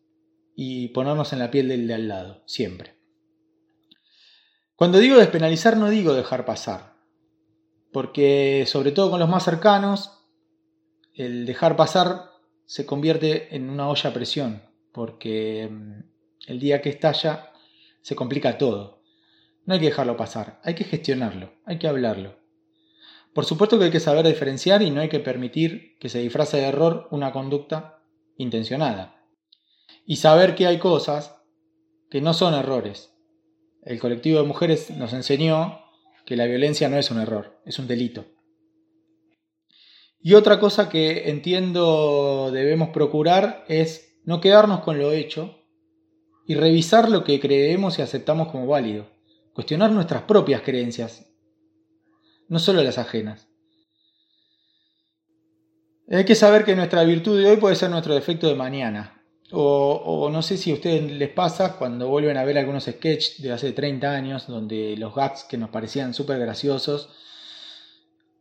y 0.54 0.88
ponernos 0.88 1.32
en 1.32 1.38
la 1.40 1.50
piel 1.50 1.68
del 1.68 1.86
de 1.86 1.94
al 1.94 2.08
lado, 2.08 2.42
siempre. 2.46 2.94
Cuando 4.76 4.98
digo 4.98 5.16
despenalizar 5.16 5.76
no 5.76 5.90
digo 5.90 6.14
dejar 6.14 6.44
pasar, 6.44 6.94
porque 7.92 8.64
sobre 8.66 8.92
todo 8.92 9.10
con 9.10 9.20
los 9.20 9.28
más 9.28 9.44
cercanos, 9.44 10.24
el 11.14 11.46
dejar 11.46 11.76
pasar 11.76 12.30
se 12.66 12.86
convierte 12.86 13.54
en 13.54 13.70
una 13.70 13.88
olla 13.88 14.10
a 14.10 14.12
presión, 14.12 14.62
porque 14.92 15.68
mm, 15.70 16.00
el 16.48 16.60
día 16.60 16.82
que 16.82 16.88
estalla 16.88 17.52
se 18.02 18.16
complica 18.16 18.58
todo. 18.58 19.02
No 19.64 19.74
hay 19.74 19.80
que 19.80 19.86
dejarlo 19.86 20.16
pasar, 20.16 20.60
hay 20.62 20.74
que 20.74 20.84
gestionarlo, 20.84 21.54
hay 21.64 21.78
que 21.78 21.88
hablarlo. 21.88 22.36
Por 23.32 23.44
supuesto 23.44 23.78
que 23.78 23.86
hay 23.86 23.90
que 23.90 24.00
saber 24.00 24.26
diferenciar 24.26 24.82
y 24.82 24.90
no 24.90 25.00
hay 25.00 25.08
que 25.08 25.20
permitir 25.20 25.96
que 25.98 26.08
se 26.08 26.20
disfrace 26.20 26.58
de 26.58 26.64
error 26.64 27.08
una 27.10 27.32
conducta 27.32 28.02
intencionada. 28.36 29.23
Y 30.06 30.16
saber 30.16 30.54
que 30.54 30.66
hay 30.66 30.78
cosas 30.78 31.36
que 32.10 32.20
no 32.20 32.34
son 32.34 32.54
errores. 32.54 33.12
El 33.82 33.98
colectivo 33.98 34.40
de 34.40 34.46
mujeres 34.46 34.90
nos 34.90 35.12
enseñó 35.12 35.80
que 36.26 36.36
la 36.36 36.46
violencia 36.46 36.88
no 36.88 36.96
es 36.96 37.10
un 37.10 37.20
error, 37.20 37.60
es 37.64 37.78
un 37.78 37.86
delito. 37.86 38.26
Y 40.20 40.34
otra 40.34 40.58
cosa 40.58 40.88
que 40.88 41.28
entiendo 41.28 42.50
debemos 42.50 42.90
procurar 42.90 43.64
es 43.68 44.18
no 44.24 44.40
quedarnos 44.40 44.80
con 44.80 44.98
lo 44.98 45.12
hecho 45.12 45.58
y 46.46 46.54
revisar 46.54 47.10
lo 47.10 47.24
que 47.24 47.40
creemos 47.40 47.98
y 47.98 48.02
aceptamos 48.02 48.48
como 48.48 48.66
válido, 48.66 49.10
cuestionar 49.52 49.90
nuestras 49.90 50.22
propias 50.22 50.62
creencias 50.62 51.26
no 52.48 52.58
solo 52.58 52.82
las 52.82 52.98
ajenas. 52.98 53.48
Hay 56.10 56.24
que 56.24 56.34
saber 56.34 56.64
que 56.64 56.76
nuestra 56.76 57.02
virtud 57.04 57.40
de 57.40 57.50
hoy 57.50 57.56
puede 57.56 57.76
ser 57.76 57.90
nuestro 57.90 58.14
defecto 58.14 58.46
de 58.46 58.54
mañana. 58.54 59.23
O, 59.50 60.30
no 60.32 60.42
sé 60.42 60.56
si 60.56 60.70
a 60.70 60.74
ustedes 60.74 61.12
les 61.12 61.28
pasa 61.28 61.76
cuando 61.76 62.08
vuelven 62.08 62.36
a 62.36 62.44
ver 62.44 62.58
algunos 62.58 62.84
sketches 62.84 63.42
de 63.42 63.52
hace 63.52 63.72
30 63.72 64.10
años, 64.10 64.46
donde 64.46 64.96
los 64.96 65.14
gags 65.14 65.44
que 65.44 65.58
nos 65.58 65.70
parecían 65.70 66.14
súper 66.14 66.38
graciosos 66.38 67.10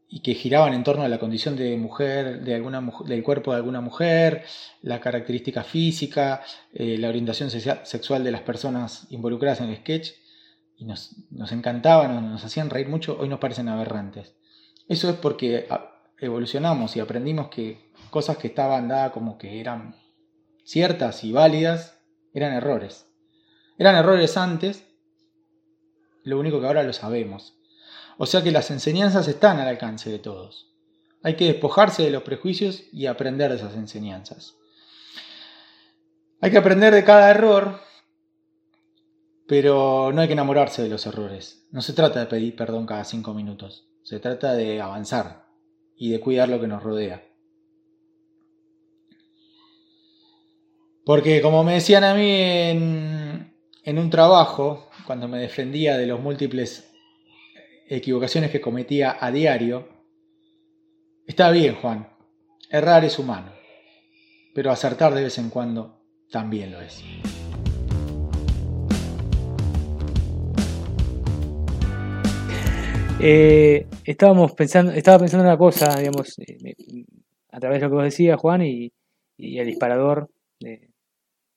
y 0.08 0.22
que 0.22 0.34
giraban 0.34 0.74
en 0.74 0.84
torno 0.84 1.04
a 1.04 1.10
la 1.10 1.20
condición 1.20 1.56
de 1.56 1.76
mujer, 1.76 2.42
de 2.42 2.56
alguna, 2.56 2.88
del 3.06 3.24
cuerpo 3.24 3.52
de 3.52 3.58
alguna 3.58 3.82
mujer, 3.82 4.44
la 4.82 5.02
característica 5.02 5.64
física, 5.64 6.42
eh, 6.72 6.98
la 6.98 7.10
orientación 7.10 7.50
sexual 7.50 8.24
de 8.24 8.32
las 8.32 8.42
personas 8.42 9.08
involucradas 9.10 9.62
en 9.62 9.70
el 9.70 9.78
sketch, 9.78 10.12
y 10.78 10.86
nos, 10.86 11.16
encantaban, 11.52 12.32
nos 12.32 12.44
hacían 12.44 12.70
reír 12.70 12.90
mucho, 12.90 13.18
hoy 13.20 13.30
nos 13.30 13.40
parecen 13.40 13.70
aberrantes. 13.70 14.36
Eso 14.88 15.10
es 15.10 15.16
porque 15.16 15.68
evolucionamos 16.20 16.96
y 16.96 17.00
aprendimos 17.00 17.50
que 17.50 17.92
cosas 18.10 18.38
que 18.38 18.48
estaban 18.48 18.88
dadas 18.88 19.12
como 19.12 19.38
que 19.38 19.60
eran 19.60 19.96
ciertas 20.64 21.24
y 21.24 21.32
válidas, 21.32 22.00
eran 22.34 22.54
errores. 22.54 23.08
Eran 23.78 23.96
errores 23.96 24.38
antes, 24.38 24.86
lo 26.24 26.40
único 26.40 26.60
que 26.60 26.68
ahora 26.68 26.84
lo 26.84 26.94
sabemos. 26.94 27.56
O 28.18 28.26
sea 28.26 28.44
que 28.44 28.52
las 28.52 28.72
enseñanzas 28.72 29.28
están 29.28 29.60
al 29.60 29.68
alcance 29.68 30.10
de 30.10 30.20
todos. 30.20 30.72
Hay 31.24 31.36
que 31.36 31.46
despojarse 31.46 32.04
de 32.04 32.12
los 32.12 32.24
prejuicios 32.24 32.84
y 32.92 33.08
aprender 33.08 33.50
de 33.50 33.58
esas 33.58 33.76
enseñanzas. 33.76 34.56
Hay 36.42 36.52
que 36.52 36.58
aprender 36.58 36.94
de 36.94 37.04
cada 37.04 37.32
error 37.32 37.80
pero 39.48 40.12
no 40.14 40.22
hay 40.22 40.28
que 40.28 40.34
enamorarse 40.34 40.84
de 40.84 40.90
los 40.90 41.06
errores. 41.06 41.68
No 41.72 41.82
se 41.82 41.94
trata 41.94 42.20
de 42.20 42.26
pedir 42.28 42.56
perdón 42.56 42.86
cada 42.86 43.04
cinco 43.04 43.34
minutos. 43.34 43.88
Se 44.04 44.20
trata 44.20 44.54
de 44.54 44.82
avanzar 44.82 45.46
y 45.96 46.12
de 46.12 46.20
cuidar 46.20 46.50
lo 46.50 46.60
que 46.60 46.68
nos 46.68 46.82
rodea. 46.82 47.24
Porque 51.06 51.42
como 51.42 51.66
me 51.66 51.74
decían 51.74 52.06
a 52.06 52.16
mí 52.16 52.32
en, 52.32 54.00
un 54.00 54.10
trabajo, 54.10 54.90
cuando 55.06 55.28
me 55.28 55.38
defendía 55.38 55.98
de 55.98 56.08
las 56.08 56.18
múltiples 56.18 56.94
equivocaciones 57.90 58.52
que 58.52 58.62
cometía 58.62 59.18
a 59.20 59.30
diario, 59.30 59.90
está 61.28 61.52
bien, 61.52 61.76
Juan, 61.76 62.08
errar 62.70 63.04
es 63.04 63.20
humano, 63.20 63.52
pero 64.56 64.72
acertar 64.72 65.14
de 65.14 65.24
vez 65.24 65.38
en 65.38 65.50
cuando 65.50 66.00
también 66.32 66.72
lo 66.72 66.80
es. 66.80 67.04
Eh, 73.20 73.88
estábamos 74.06 74.54
pensando, 74.54 74.94
estaba 74.94 75.20
pensando 75.20 75.44
en 75.44 75.50
una 75.50 75.58
cosa, 75.58 75.98
digamos, 75.98 76.40
eh, 76.40 76.76
a 77.52 77.60
través 77.60 77.80
de 77.80 77.86
lo 77.88 77.90
que 77.90 77.96
vos 77.96 78.04
decías, 78.06 78.40
Juan, 78.40 78.62
y, 78.62 78.94
el 79.38 79.66
disparador 79.66 80.30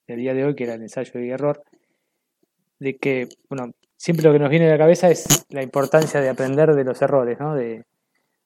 del 0.06 0.18
día 0.18 0.34
de 0.34 0.44
hoy, 0.44 0.54
que 0.54 0.64
era 0.64 0.74
el 0.74 0.82
ensayo 0.82 1.20
y 1.20 1.30
error, 1.30 1.62
de 2.78 2.96
que, 2.96 3.28
bueno, 3.48 3.72
siempre 3.96 4.24
lo 4.24 4.32
que 4.32 4.38
nos 4.38 4.50
viene 4.50 4.68
a 4.68 4.72
la 4.72 4.78
cabeza 4.78 5.10
es 5.10 5.46
la 5.48 5.62
importancia 5.62 6.20
de 6.20 6.28
aprender 6.28 6.74
de 6.74 6.84
los 6.84 7.00
errores, 7.02 7.38
¿no? 7.40 7.54
De 7.54 7.84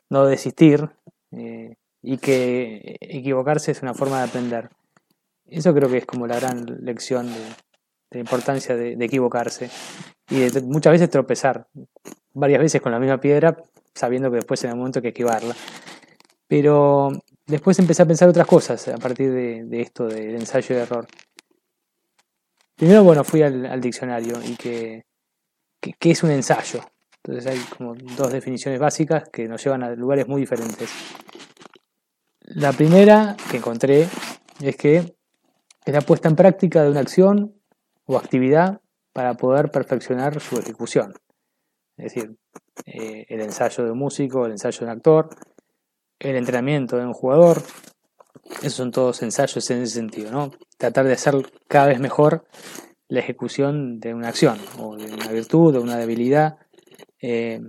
no 0.09 0.27
desistir 0.27 0.89
eh, 1.33 1.77
y 2.03 2.19
que 2.19 2.97
equivocarse 3.01 3.73
es 3.73 3.83
una 3.83 3.95
forma 3.95 4.19
de 4.19 4.29
aprender. 4.29 4.71
Eso 5.47 5.75
creo 5.75 5.91
que 5.91 5.99
es 5.99 6.07
como 6.07 6.27
la 6.27 6.39
gran 6.39 6.65
lección 6.85 7.27
de, 7.27 7.41
la 8.11 8.21
importancia 8.21 8.77
de, 8.77 8.97
de, 8.97 9.05
equivocarse 9.05 9.71
y 10.29 10.41
de 10.49 10.61
muchas 10.63 10.93
veces 10.93 11.11
tropezar 11.11 11.67
varias 12.33 12.61
veces 12.61 12.81
con 12.81 12.93
la 12.93 12.99
misma 12.99 13.21
piedra, 13.21 13.57
sabiendo 13.95 14.31
que 14.31 14.37
después 14.37 14.63
en 14.65 14.71
el 14.71 14.77
momento 14.77 15.01
hay 15.01 15.03
que 15.03 15.09
esquivarla. 15.09 15.55
Pero 16.47 17.13
después 17.47 17.79
empecé 17.79 18.03
a 18.03 18.07
pensar 18.07 18.29
otras 18.29 18.47
cosas 18.47 18.89
a 18.89 18.97
partir 18.97 19.33
de, 19.33 19.81
esto 19.81 20.07
del 20.07 20.37
ensayo 20.37 20.77
de 20.77 20.83
error. 20.83 21.07
Primero, 22.81 23.05
bueno, 23.05 23.25
fui 23.25 23.43
al, 23.43 23.79
diccionario 23.79 24.41
y 24.43 24.57
que, 24.57 25.05
que, 25.83 26.11
es 26.11 26.23
un 26.23 26.31
ensayo. 26.31 26.81
Entonces 27.23 27.47
hay 27.53 27.59
como 27.77 27.95
dos 27.95 28.33
definiciones 28.33 28.81
básicas 28.81 29.29
que 29.29 29.47
nos 29.47 29.63
llevan 29.63 29.83
a 29.83 29.91
lugares 29.91 30.27
muy 30.27 30.41
diferentes. 30.41 30.91
La 32.41 32.73
primera 32.73 33.37
que 33.51 33.59
encontré 33.59 34.09
es 34.63 34.77
que 34.77 34.97
es 34.97 35.95
la 35.95 36.01
puesta 36.01 36.31
en 36.31 36.37
práctica 36.37 36.83
de 36.83 36.91
una 36.91 37.01
acción 37.01 37.55
o 38.07 38.17
actividad 38.17 38.81
para 39.13 39.35
poder 39.35 39.71
perfeccionar 39.71 40.41
su 40.41 40.59
ejecución. 40.59 41.13
Es 41.99 42.15
decir, 42.15 42.35
eh, 42.87 43.27
el 43.29 43.43
ensayo 43.43 43.85
de 43.85 43.91
un 43.91 43.99
músico, 43.99 44.47
el 44.47 44.53
ensayo 44.53 44.79
de 44.79 44.85
un 44.87 44.91
actor, 44.93 45.29
el 46.19 46.35
entrenamiento 46.35 46.97
de 46.97 47.05
un 47.05 47.13
jugador. 47.13 47.63
Esos 48.63 48.75
son 48.75 48.91
todos 48.91 49.23
ensayos 49.23 49.71
en 49.71 49.83
ese 49.83 49.95
sentido, 49.95 50.31
¿no? 50.31 50.51
Tratar 50.77 51.07
de 51.07 51.13
hacer 51.13 51.35
cada 51.69 51.89
vez 51.89 52.01
mejor 52.01 52.47
la 53.09 53.21
ejecución 53.21 54.01
de 54.01 54.15
una 54.15 54.29
acción, 54.29 54.59
o 54.79 54.97
de 54.97 55.13
una 55.13 55.29
virtud, 55.29 55.77
o 55.77 55.83
una 55.83 55.97
debilidad. 55.97 56.59
Eh, 57.21 57.61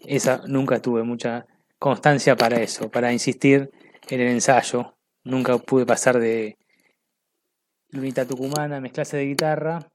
esa 0.00 0.42
nunca 0.46 0.80
tuve 0.80 1.02
mucha 1.02 1.46
constancia 1.78 2.36
para 2.36 2.60
eso, 2.60 2.90
para 2.90 3.12
insistir 3.12 3.70
en 4.08 4.20
el 4.20 4.28
ensayo. 4.28 4.94
Nunca 5.24 5.58
pude 5.58 5.86
pasar 5.86 6.18
de 6.18 6.56
Lunita 7.90 8.26
Tucumana 8.26 8.76
a 8.76 8.80
mis 8.80 8.92
clases 8.92 9.20
de 9.20 9.26
guitarra 9.26 9.90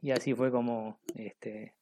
y 0.00 0.10
así 0.10 0.34
fue 0.34 0.50
como 0.50 0.98
este, 1.14 1.74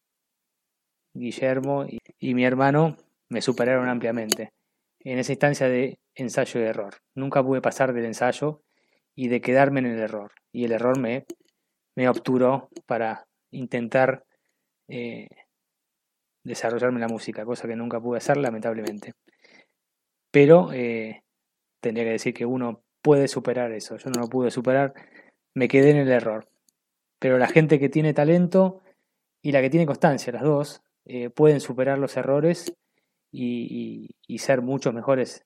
Guillermo 1.14 1.86
y, 2.18 2.34
mi 2.34 2.44
hermano 2.44 2.96
me 3.28 3.42
superaron 3.42 3.88
ampliamente 3.88 4.52
en 5.00 5.18
esa 5.18 5.32
instancia 5.32 5.68
de 5.68 5.98
ensayo 6.14 6.60
y 6.60 6.64
error. 6.64 6.96
Nunca 7.14 7.42
pude 7.42 7.60
pasar 7.60 7.92
del 7.92 8.04
ensayo 8.04 8.62
y 9.14 9.28
de 9.28 9.40
quedarme 9.40 9.80
en 9.80 9.86
el 9.86 9.98
error. 9.98 10.32
Y 10.52 10.64
el 10.64 10.72
error 10.72 10.98
me, 10.98 11.26
me 11.96 12.08
obturó 12.08 12.68
para 12.86 13.26
intentar 13.50 14.24
eh, 14.88 15.28
desarrollarme 16.44 17.00
la 17.00 17.08
música, 17.08 17.44
cosa 17.44 17.68
que 17.68 17.76
nunca 17.76 18.00
pude 18.00 18.18
hacer 18.18 18.36
lamentablemente. 18.36 19.14
Pero 20.30 20.72
eh, 20.72 21.22
tendría 21.80 22.04
que 22.04 22.12
decir 22.12 22.34
que 22.34 22.46
uno 22.46 22.82
puede 23.02 23.28
superar 23.28 23.72
eso. 23.72 23.96
Yo 23.96 24.10
no 24.10 24.20
lo 24.20 24.28
pude 24.28 24.50
superar, 24.50 24.94
me 25.54 25.68
quedé 25.68 25.90
en 25.90 25.98
el 25.98 26.10
error. 26.10 26.48
Pero 27.18 27.38
la 27.38 27.48
gente 27.48 27.78
que 27.78 27.88
tiene 27.88 28.14
talento 28.14 28.82
y 29.42 29.52
la 29.52 29.60
que 29.60 29.70
tiene 29.70 29.86
constancia, 29.86 30.32
las 30.32 30.42
dos, 30.42 30.82
eh, 31.04 31.30
pueden 31.30 31.60
superar 31.60 31.98
los 31.98 32.16
errores 32.16 32.72
y, 33.32 34.08
ser 34.38 34.62
muchos 34.62 34.94
mejores 34.94 35.44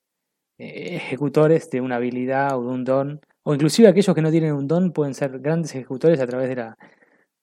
ejecutores 0.58 1.70
de 1.70 1.80
una 1.80 1.96
habilidad 1.96 2.58
o 2.58 2.62
de 2.62 2.68
un 2.68 2.84
don. 2.84 3.20
O 3.42 3.54
inclusive 3.54 3.88
aquellos 3.88 4.14
que 4.14 4.22
no 4.22 4.30
tienen 4.30 4.52
un 4.52 4.66
don 4.66 4.92
pueden 4.92 5.14
ser 5.14 5.38
grandes 5.40 5.74
ejecutores 5.74 6.20
a 6.20 6.26
través 6.26 6.48
de 6.48 6.56
la, 6.56 6.78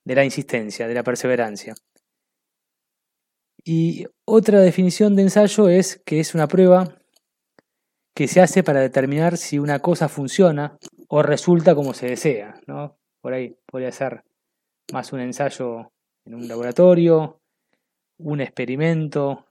de 0.04 0.14
la 0.14 0.24
insistencia, 0.24 0.88
de 0.88 0.94
la 0.94 1.02
perseverancia. 1.02 1.74
Y 3.64 4.06
otra 4.24 4.60
definición 4.60 5.14
de 5.14 5.22
ensayo 5.22 5.68
es 5.68 6.02
que 6.04 6.18
es 6.18 6.34
una 6.34 6.48
prueba 6.48 6.98
que 8.14 8.28
se 8.28 8.40
hace 8.40 8.62
para 8.62 8.80
determinar 8.80 9.36
si 9.36 9.58
una 9.58 9.78
cosa 9.78 10.08
funciona 10.08 10.76
o 11.08 11.22
resulta 11.22 11.74
como 11.74 11.94
se 11.94 12.08
desea. 12.08 12.60
¿no? 12.66 12.98
Por 13.20 13.32
ahí 13.32 13.56
podría 13.66 13.92
ser 13.92 14.24
más 14.92 15.12
un 15.12 15.20
ensayo 15.20 15.92
en 16.24 16.34
un 16.34 16.48
laboratorio, 16.48 17.40
un 18.18 18.40
experimento 18.40 19.46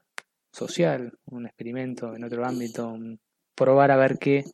social, 0.52 1.18
un 1.30 1.46
experimento 1.46 2.14
en 2.14 2.24
otro 2.24 2.44
ámbito, 2.44 2.94
probar 3.62 3.90
a 3.90 3.96
ver 3.96 4.18
qué, 4.18 4.44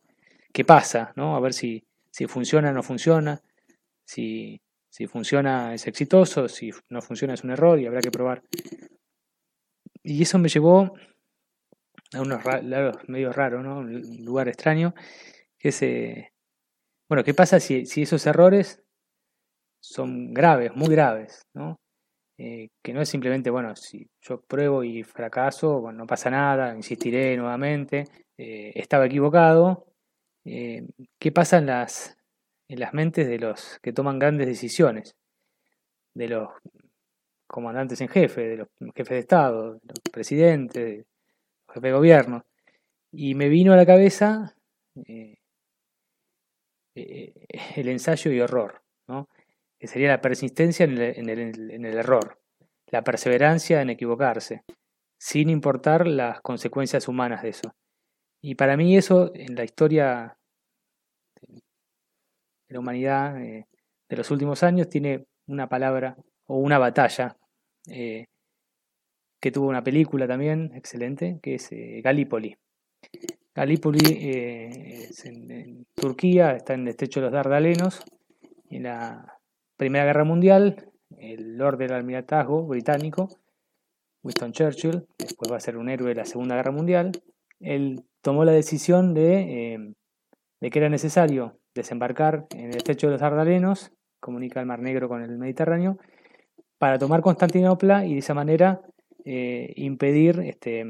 qué 0.53 0.65
pasa, 0.65 1.13
¿no? 1.17 1.35
a 1.35 1.41
ver 1.41 1.55
si, 1.55 1.85
si 2.11 2.27
funciona 2.27 2.71
o 2.71 2.73
no 2.73 2.83
funciona, 2.83 3.41
si, 4.05 4.61
si 4.91 5.07
funciona 5.07 5.75
es 5.75 5.87
exitoso, 5.87 6.49
si 6.49 6.71
no 6.91 7.01
funciona 7.01 7.35
es 7.35 7.45
un 7.45 7.51
error 7.51 7.79
y 7.79 7.87
habrá 7.87 8.01
que 8.01 8.11
probar. 8.11 8.43
Y 10.03 10.23
eso 10.23 10.39
me 10.39 10.49
llevó 10.49 10.93
a 12.13 12.21
unos 12.21 12.45
lados 12.45 12.97
medio 13.09 13.33
raros, 13.33 13.63
¿no? 13.63 13.79
Un 13.79 14.25
lugar 14.25 14.49
extraño, 14.49 14.95
que 15.59 15.69
es, 15.69 15.83
eh, 15.83 16.33
bueno, 17.09 17.25
¿qué 17.25 17.35
pasa 17.35 17.61
si, 17.61 17.87
si, 17.87 18.03
esos 18.03 18.27
errores 18.27 18.83
son 19.81 20.35
graves, 20.35 20.75
muy 20.75 20.89
graves, 20.89 21.43
¿no? 21.55 21.77
Eh, 22.39 22.69
que 22.83 22.93
no 22.93 23.03
es 23.03 23.09
simplemente, 23.09 23.51
bueno, 23.51 23.75
si 23.75 24.09
yo 24.21 24.41
pruebo 24.41 24.85
y 24.85 25.03
fracaso, 25.03 25.81
bueno, 25.81 25.99
no 25.99 26.07
pasa 26.07 26.31
nada, 26.31 26.75
insistiré 26.75 27.37
nuevamente, 27.37 28.05
eh, 28.39 28.73
estaba 28.75 29.07
equivocado. 29.07 29.87
¿Qué 30.45 31.33
pasa 31.35 31.59
en 31.59 31.67
las, 31.67 32.17
en 32.69 32.81
las 32.81 32.95
mentes 32.95 33.29
de 33.29 33.39
los 33.39 33.79
que 33.83 33.93
toman 33.93 34.19
grandes 34.19 34.47
decisiones? 34.47 35.15
De 36.15 36.29
los 36.29 36.49
comandantes 37.47 38.01
en 38.01 38.09
jefe, 38.09 38.43
de 38.43 38.57
los 38.57 38.69
jefes 38.95 39.17
de 39.17 39.19
Estado, 39.19 39.75
de 39.75 39.81
los 39.89 40.01
presidentes, 40.11 41.07
jefe 41.69 41.87
de 41.87 41.93
gobierno. 41.93 42.47
Y 43.13 43.35
me 43.35 43.49
vino 43.49 43.73
a 43.73 43.77
la 43.77 43.87
cabeza 43.87 44.55
eh, 45.07 45.39
eh, 46.95 47.33
el 47.77 47.89
ensayo 47.89 48.31
y 48.33 48.41
horror, 48.41 48.83
¿no? 49.07 49.29
que 49.79 49.87
sería 49.87 50.09
la 50.09 50.21
persistencia 50.21 50.85
en 50.85 50.99
el, 50.99 51.85
error, 51.85 52.41
la 52.89 53.03
perseverancia 53.03 53.81
en 53.81 53.91
equivocarse, 53.91 54.65
sin 55.19 55.51
importar 55.51 56.09
las 56.09 56.41
consecuencias 56.41 57.07
humanas 57.07 57.43
de 57.43 57.51
eso. 57.51 57.73
Y 58.41 58.55
para 58.55 58.77
mí 58.77 58.97
eso, 58.97 59.33
en 59.35 59.55
la 59.55 59.65
historia 59.65 60.39
de 61.41 62.75
la 62.75 62.81
humanidad 62.81 63.41
eh, 63.43 63.67
de 64.09 64.17
los 64.17 64.31
últimos 64.31 64.63
años, 64.63 64.89
tiene 64.89 65.27
una 65.47 65.69
palabra 65.69 66.17
o 66.47 66.59
una 66.59 66.79
batalla 66.79 67.37
que 69.41 69.53
tuvo 69.53 69.69
una 69.69 69.85
película 69.85 70.27
también 70.27 70.73
excelente, 70.75 71.39
que 71.43 71.55
es 71.55 71.71
eh, 71.73 72.01
Gallipoli. 72.03 72.57
Gallipoli 73.55 74.01
eh, 74.07 75.07
es 75.09 75.25
en, 75.25 75.87
Turquía, 75.95 76.53
está 76.53 76.75
en 76.75 76.83
el 76.83 76.89
estrecho 76.89 77.21
de 77.21 77.27
los 77.27 77.33
Dardalenos. 77.33 78.03
En 78.71 78.85
la 78.85 79.39
Primera 79.77 80.05
Guerra 80.05 80.25
Mundial, 80.25 80.91
el 81.17 81.57
Lord 81.57 81.79
del 81.79 81.93
Almirantazgo 81.93 82.67
británico, 82.67 83.29
Winston 84.23 84.53
Churchill, 84.53 85.07
después 85.19 85.51
va 85.51 85.57
a 85.57 85.61
ser 85.61 85.77
un 85.77 85.89
héroe 85.89 86.11
de 86.11 86.17
la 86.17 86.27
Segunda 86.27 86.57
Guerra 86.57 86.73
Mundial, 86.73 87.13
él 87.61 88.05
tomó 88.23 88.45
la 88.45 88.53
decisión 88.53 89.15
de, 89.15 89.75
eh, 89.75 89.95
de 90.61 90.71
que 90.71 90.79
era 90.79 90.89
necesario 90.89 91.59
desembarcar 91.75 92.47
en 92.55 92.71
el 92.71 92.77
estrecho 92.77 93.07
de 93.07 93.13
los 93.13 93.21
Dardalenos, 93.21 93.93
comunica 94.21 94.61
el 94.61 94.67
Mar 94.67 94.81
Negro 94.81 95.09
con 95.09 95.23
el 95.23 95.39
Mediterráneo, 95.39 95.99
para 96.79 96.99
tomar 96.99 97.23
Constantinopla 97.23 98.07
y 98.07 98.15
de 98.15 98.19
esa 98.21 98.35
manera 98.35 98.81
eh, 99.25 99.73
impedir 99.77 100.41
este, 100.41 100.85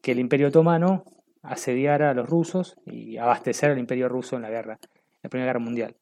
que 0.00 0.12
el 0.12 0.18
Imperio 0.20 0.48
Otomano 0.48 1.04
asediara 1.42 2.10
a 2.10 2.14
los 2.14 2.28
rusos 2.28 2.76
y 2.86 3.16
abastecer 3.16 3.70
al 3.70 3.78
Imperio 3.78 4.08
ruso 4.08 4.36
en 4.36 4.42
la 4.42 4.50
guerra, 4.50 4.78
la 5.22 5.30
Primera 5.30 5.50
Guerra 5.50 5.64
Mundial. 5.64 5.96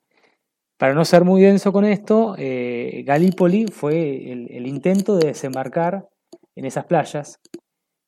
Para 0.79 0.95
no 0.95 1.05
ser 1.05 1.25
muy 1.25 1.43
denso 1.43 1.73
con 1.73 1.85
esto, 1.85 2.35
eh, 2.39 3.03
Galípoli 3.07 3.67
fue 3.67 4.33
el, 4.33 4.67
intento 4.67 5.17
de 5.17 5.29
desembarcar 5.29 6.09
en 6.57 6.65
esas 6.65 6.87
playas 6.87 7.39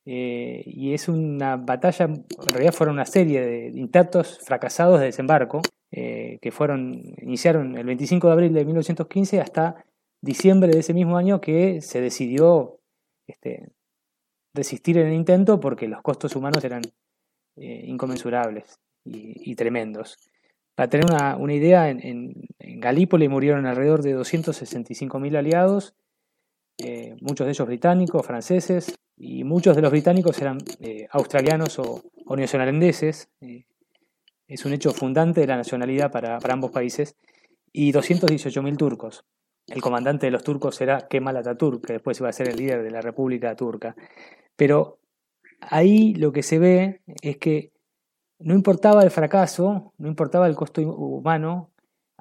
eh, 0.07 0.63
y 0.67 0.93
es 0.93 1.09
una 1.09 1.57
batalla, 1.57 2.07
en 2.07 2.25
realidad 2.51 2.73
fueron 2.73 2.95
una 2.95 3.07
serie 3.07 3.41
de 3.41 3.69
intentos 3.79 4.39
fracasados 4.45 5.01
de 5.01 5.07
desembarco 5.07 5.63
que 5.91 6.51
fueron 6.51 7.15
iniciaron 7.23 7.79
el 7.79 7.87
25 7.87 8.27
de 8.27 8.33
abril 8.33 8.53
de 8.53 8.65
1915 8.65 9.41
hasta 9.41 9.85
diciembre 10.21 10.73
de 10.73 10.81
ese 10.81 10.93
mismo 10.93 11.17
año 11.17 11.41
que 11.41 11.81
se 11.83 12.01
decidió 12.01 12.81
este, 13.29 13.71
en 14.55 14.99
el 14.99 15.13
intento 15.13 15.61
porque 15.61 15.89
los 15.89 16.03
costos 16.03 16.37
humanos 16.37 16.65
eran 16.65 16.83
eh, 17.57 17.85
inconmensurables 17.87 18.81
y, 19.05 19.55
tremendos. 19.55 20.17
Para 20.75 20.89
tener 20.89 21.07
una, 21.07 21.55
idea, 21.55 21.91
en, 21.91 22.01
en, 22.59 22.81
Galípoli 22.81 23.29
murieron 23.29 23.67
alrededor 23.67 24.03
de 24.03 24.17
265.000 24.17 25.37
aliados, 25.37 25.95
eh, 26.79 27.17
muchos 27.21 27.47
de 27.47 27.53
ellos 27.53 27.67
británicos, 27.67 28.27
franceses, 28.27 28.95
y 29.17 29.45
muchos 29.45 29.77
de 29.77 29.83
los 29.83 29.91
británicos 29.91 30.41
eran 30.41 30.59
eh, 30.81 31.07
australianos 31.11 31.79
o, 31.79 32.03
o 32.27 32.37
neozelandeses. 32.37 33.29
es 34.47 34.65
un 34.65 34.73
hecho 34.73 34.93
fundante 34.93 35.41
de 35.41 35.47
la 35.47 35.57
nacionalidad 35.57 36.11
para, 36.11 36.39
para 36.39 36.55
ambos 36.55 36.71
países, 36.71 37.17
y 37.73 37.93
218.000 37.93 38.77
turcos. 38.77 39.25
El 39.67 39.81
comandante 39.81 40.27
de 40.27 40.31
los 40.31 40.45
turcos 40.45 40.81
era 40.81 41.09
Kemal 41.09 41.37
Atatürk, 41.37 41.87
que 41.87 41.95
después 41.95 42.19
iba 42.21 42.29
a 42.29 42.33
ser 42.33 42.49
el 42.49 42.57
líder 42.57 42.83
de 42.83 42.91
la 42.91 43.01
República 43.01 43.57
Turca. 43.57 43.97
Pero 44.57 44.99
ahí 45.61 46.15
lo 46.15 46.33
que 46.33 46.43
se 46.43 46.59
ve 46.59 47.01
es 47.23 47.39
que 47.39 47.73
no 48.39 48.55
importaba 48.55 49.03
el 49.03 49.11
fracaso, 49.11 49.93
no 49.97 50.09
importaba 50.09 50.47
el 50.47 50.55
costo 50.55 50.83
humano, 50.83 51.71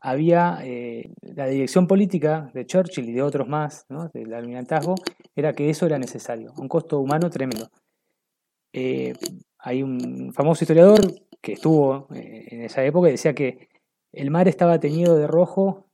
había 0.04 0.60
eh, 0.64 1.14
la 1.22 1.48
dirección 1.48 1.88
política 1.88 2.52
de 2.54 2.66
Churchill 2.66 3.08
y 3.08 3.14
de 3.14 3.22
otros 3.22 3.48
más, 3.48 3.86
del 4.14 4.34
almirantazgo, 4.34 4.96
era 5.34 5.54
que 5.54 5.70
eso 5.70 5.86
era 5.86 5.98
necesario, 5.98 6.52
un 6.58 6.68
costo 6.68 7.00
humano 7.00 7.30
tremendo. 7.30 7.70
Eh, 8.74 9.14
hay 9.60 9.82
un 9.82 10.34
famoso 10.34 10.66
historiador 10.66 11.00
que 11.42 11.54
estuvo 11.54 12.14
eh, 12.14 12.48
en 12.52 12.64
esa 12.64 12.84
época 12.84 13.08
y 13.08 13.14
decía 13.14 13.34
que 13.34 13.70
el 14.12 14.30
mar 14.30 14.50
estaba 14.50 14.78
teñido 14.78 15.16
de 15.16 15.26
rojo 15.26 15.88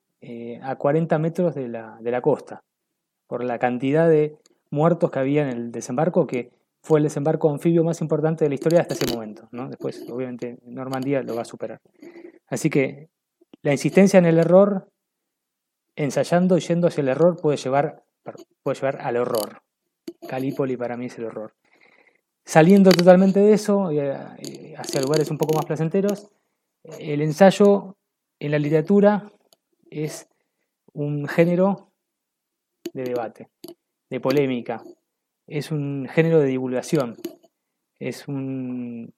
a 0.63 0.75
40 0.75 1.17
metros 1.19 1.55
de 1.55 1.69
la, 1.69 1.97
de 2.01 2.11
la 2.11 2.21
costa, 2.21 2.63
por 3.27 3.43
la 3.43 3.59
cantidad 3.59 4.09
de 4.09 4.37
muertos 4.71 5.11
que 5.11 5.19
había 5.19 5.43
en 5.43 5.49
el 5.55 5.71
desembarco 5.71 6.27
que 6.27 6.51
fue 6.81 6.99
el 6.99 7.03
desembarco 7.03 7.49
anfibio 7.49 7.83
más 7.83 8.01
importante 8.01 8.43
de 8.43 8.49
la 8.49 8.55
historia 8.55 8.81
hasta 8.81 8.95
ese 8.95 9.13
momento. 9.13 9.47
¿no? 9.51 9.69
Después, 9.69 10.03
obviamente, 10.09 10.57
Normandía 10.65 11.21
lo 11.21 11.35
va 11.35 11.43
a 11.43 11.45
superar. 11.45 11.79
Así 12.47 12.69
que 12.69 13.09
la 13.61 13.71
insistencia 13.71 14.17
en 14.17 14.25
el 14.25 14.37
error, 14.37 14.89
ensayando 15.95 16.57
y 16.57 16.61
yendo 16.61 16.87
hacia 16.87 17.01
el 17.01 17.09
error, 17.09 17.39
puede 17.41 17.57
llevar, 17.57 18.03
puede 18.63 18.75
llevar 18.75 19.01
al 19.01 19.17
horror. 19.17 19.61
Calípoli 20.27 20.77
para 20.77 20.97
mí 20.97 21.07
es 21.07 21.17
el 21.17 21.25
horror. 21.25 21.55
Saliendo 22.45 22.91
totalmente 22.91 23.39
de 23.39 23.53
eso, 23.53 23.89
hacia 24.77 25.01
lugares 25.01 25.29
un 25.29 25.37
poco 25.37 25.55
más 25.55 25.65
placenteros, 25.65 26.29
el 26.97 27.21
ensayo 27.21 27.97
en 28.39 28.51
la 28.51 28.59
literatura 28.59 29.31
es 29.89 30.27
un 30.93 31.27
género 31.27 31.91
de 32.93 33.03
debate, 33.03 33.49
de 34.09 34.19
polémica, 34.19 34.81
es 35.45 35.71
un 35.71 36.07
género 36.09 36.39
de 36.39 36.47
divulgación, 36.47 37.17
es 37.99 38.27
un, 38.27 39.13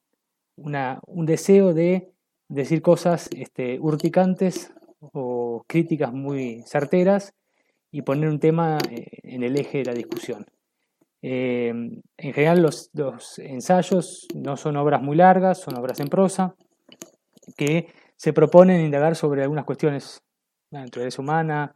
un 0.58 1.25
deseo 1.25 1.73
de 1.73 2.12
decir 2.52 2.82
cosas 2.82 3.30
este, 3.36 3.80
urticantes 3.80 4.74
o 5.00 5.64
críticas 5.68 6.12
muy 6.12 6.64
certeras 6.68 7.34
y 7.92 8.02
poner 8.02 8.30
un 8.30 8.40
tema 8.40 8.78
eh, 8.90 9.08
en 9.24 9.44
el 9.44 9.58
eje 9.58 9.80
de 9.80 9.86
la 9.86 9.94
discusión. 9.94 10.46
Eh, 11.22 11.70
en 11.70 12.34
general 12.34 12.62
los, 12.62 13.40
ensayos 13.40 14.28
no 14.36 14.58
son 14.58 14.76
obras 14.76 15.02
muy 15.02 15.16
largas, 15.16 15.60
son 15.60 15.78
obras 15.78 16.00
en 16.02 16.08
prosa 16.08 16.56
que 17.56 17.88
se 18.18 18.34
proponen 18.34 18.82
indagar 18.82 19.16
sobre 19.16 19.44
algunas 19.44 19.66
cuestiones, 19.66 20.22
la 20.72 20.82
naturaleza 20.82 21.22
humana, 21.22 21.76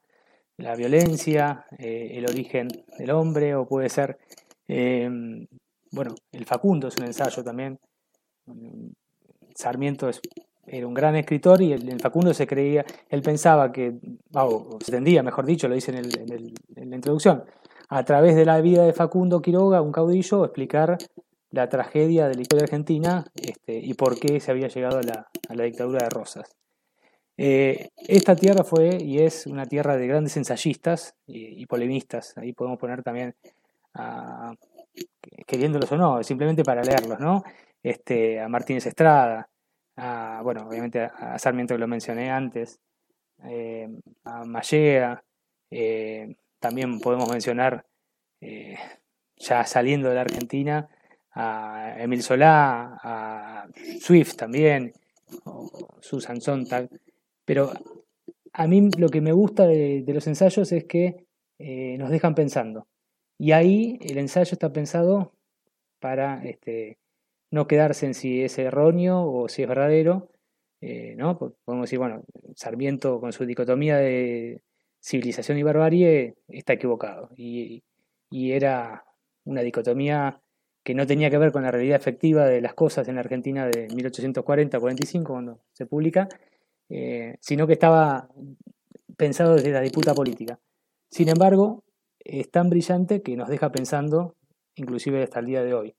la 0.57 0.75
violencia, 0.75 1.65
eh, 1.77 2.11
el 2.13 2.25
origen 2.25 2.67
del 2.97 3.11
hombre, 3.11 3.55
o 3.55 3.65
puede 3.67 3.89
ser, 3.89 4.17
bueno, 4.67 6.15
el 6.31 6.45
Facundo 6.45 6.87
es 6.87 6.97
un 6.97 7.05
ensayo 7.05 7.43
también. 7.43 7.79
Sarmiento 9.55 10.09
es 10.09 10.21
era 10.67 10.87
un 10.87 10.93
gran 10.93 11.15
escritor 11.15 11.61
y 11.61 11.73
el, 11.73 11.99
Facundo 11.99 12.33
se 12.33 12.47
creía, 12.47 12.85
él 13.09 13.21
pensaba 13.21 13.71
que, 13.71 13.95
o 14.33 14.77
se 14.83 14.91
entendía, 14.91 15.23
mejor 15.23 15.45
dicho, 15.45 15.67
lo 15.67 15.75
dice 15.75 15.91
en, 15.91 16.89
la 16.89 16.95
introducción, 16.95 17.43
a 17.89 18.03
través 18.03 18.35
de 18.35 18.45
la 18.45 18.61
vida 18.61 18.83
de 18.83 18.93
Facundo 18.93 19.41
Quiroga, 19.41 19.81
un 19.81 19.91
caudillo, 19.91 20.45
explicar 20.45 20.97
la 21.51 21.69
tragedia 21.69 22.27
de 22.27 22.35
la 22.35 22.41
historia 22.41 22.63
argentina 22.63 23.25
este, 23.35 23.77
y 23.77 23.93
por 23.93 24.19
qué 24.19 24.39
se 24.39 24.51
había 24.51 24.67
llegado 24.67 24.99
a 24.99 25.01
la, 25.53 25.63
dictadura 25.63 26.03
de 26.03 26.09
Rosas. 26.09 26.55
Eh, 27.37 27.89
esta 28.07 28.35
tierra 28.35 28.63
fue 28.63 28.97
y 29.01 29.19
es 29.19 29.45
una 29.45 29.65
tierra 29.65 29.97
de 29.97 30.07
grandes 30.07 30.35
ensayistas 30.37 31.15
y, 31.27 31.65
polemistas. 31.65 32.37
Ahí 32.37 32.53
podemos 32.53 32.79
poner 32.79 33.03
también, 33.03 33.35
queriéndolos 35.45 35.91
o 35.91 35.97
no, 35.97 36.23
simplemente 36.23 36.63
para 36.63 36.81
leerlos, 36.81 37.19
¿no? 37.19 37.43
Este, 37.83 38.39
a 38.39 38.49
Martínez 38.49 38.87
Estrada, 38.87 39.47
bueno, 39.95 40.67
obviamente 40.67 41.01
a 41.01 41.37
Sarmiento 41.39 41.73
que 41.73 41.79
lo 41.79 41.87
mencioné 41.87 42.29
antes, 42.29 42.79
eh, 43.43 43.87
a 44.23 44.43
Mallea, 44.45 45.23
eh, 45.69 46.35
también 46.59 46.99
podemos 46.99 47.29
mencionar, 47.29 47.85
eh, 48.41 48.77
ya 49.37 49.65
saliendo 49.65 50.09
de 50.09 50.15
la 50.15 50.21
Argentina, 50.21 50.89
a 51.31 51.95
Emil 51.99 52.23
Solá, 52.23 52.97
a 53.03 53.67
Swift 53.99 54.35
también, 54.35 54.93
o 55.43 55.69
Susan 55.99 56.39
Sontag, 56.39 56.89
pero 57.43 57.73
a 58.53 58.67
mí 58.67 58.89
lo 58.97 59.09
que 59.09 59.21
me 59.21 59.33
gusta 59.33 59.67
de, 59.67 60.01
de 60.03 60.13
los 60.13 60.27
ensayos 60.27 60.71
es 60.71 60.85
que 60.85 61.25
nos 61.97 62.09
dejan 62.09 62.35
pensando. 62.35 62.87
Y 63.37 63.51
ahí 63.51 63.97
el 64.01 64.17
ensayo 64.17 64.51
está 64.53 64.71
pensado 64.71 65.33
para 65.99 66.43
este, 66.45 66.97
no 67.51 67.67
quedarse 67.67 68.05
en 68.05 68.13
si 68.13 68.43
es 68.43 68.57
erróneo 68.57 69.25
o 69.25 69.49
si 69.49 69.63
es 69.63 69.67
verdadero, 69.67 70.29
eh, 70.81 71.15
¿no? 71.17 71.37
Podemos 71.37 71.85
decir, 71.85 71.99
bueno, 71.99 72.23
Sarmiento 72.55 73.19
con 73.19 73.33
su 73.33 73.45
dicotomía 73.45 73.97
de 73.97 74.61
civilización 75.01 75.57
y 75.57 75.63
barbarie 75.63 76.35
está 76.47 76.73
equivocado. 76.73 77.29
Y, 77.35 77.83
era 78.31 79.05
una 79.45 79.61
dicotomía 79.61 80.41
que 80.83 80.93
no 80.93 81.07
tenía 81.07 81.29
que 81.29 81.37
ver 81.37 81.53
con 81.53 81.63
la 81.63 81.71
realidad 81.71 81.95
efectiva 81.95 82.45
de 82.45 82.59
las 82.59 82.73
cosas 82.73 83.07
en 83.07 83.15
la 83.15 83.21
Argentina 83.21 83.65
de 83.65 83.87
1840-45, 83.87 85.23
cuando 85.23 85.61
se 85.71 85.85
publica, 85.85 86.27
eh, 86.89 87.37
sino 87.39 87.65
que 87.65 87.73
estaba 87.73 88.29
pensado 89.15 89.55
desde 89.55 89.71
la 89.71 89.79
disputa 89.79 90.13
política. 90.13 90.59
Sin 91.09 91.29
embargo, 91.29 91.85
es 92.19 92.51
tan 92.51 92.69
brillante 92.69 93.21
que 93.21 93.37
nos 93.37 93.47
deja 93.47 93.71
pensando, 93.71 94.35
inclusive 94.75 95.23
hasta 95.23 95.39
el 95.39 95.45
día 95.45 95.63
de 95.63 95.73
hoy 95.73 95.95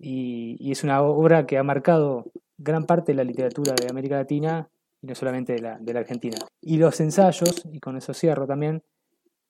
y, 0.00 0.72
es 0.72 0.82
una 0.82 1.02
obra 1.02 1.46
que 1.46 1.58
ha 1.58 1.62
marcado 1.62 2.24
gran 2.58 2.84
parte 2.84 3.12
de 3.12 3.16
la 3.16 3.24
literatura 3.24 3.74
de 3.74 3.88
América 3.90 4.16
Latina 4.16 4.68
y 5.02 5.06
no 5.06 5.14
solamente 5.14 5.54
de 5.54 5.60
la, 5.60 5.78
de 5.78 5.92
la 5.92 6.00
Argentina. 6.00 6.38
Y 6.60 6.78
los 6.78 7.00
ensayos, 7.00 7.64
y 7.72 7.80
con 7.80 7.96
eso 7.96 8.14
cierro 8.14 8.46
también, 8.46 8.82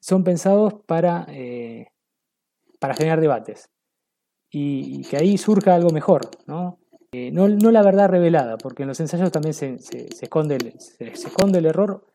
son 0.00 0.24
pensados 0.24 0.74
para, 0.86 1.26
eh, 1.28 1.88
para 2.78 2.94
generar 2.94 3.20
debates 3.20 3.68
y, 4.50 5.02
que 5.02 5.16
ahí 5.16 5.38
surja 5.38 5.74
algo 5.74 5.90
mejor, 5.90 6.22
¿no? 6.46 6.78
Eh, 7.12 7.30
no, 7.32 7.48
no, 7.48 7.70
la 7.70 7.82
verdad 7.82 8.08
revelada, 8.08 8.56
porque 8.56 8.82
en 8.82 8.88
los 8.88 9.00
ensayos 9.00 9.32
también 9.32 9.54
se, 9.54 9.78
se, 9.78 10.08
esconde, 10.20 10.56
el, 10.56 10.78
se, 10.78 11.08
esconde 11.10 11.58
el 11.58 11.66
error 11.66 12.06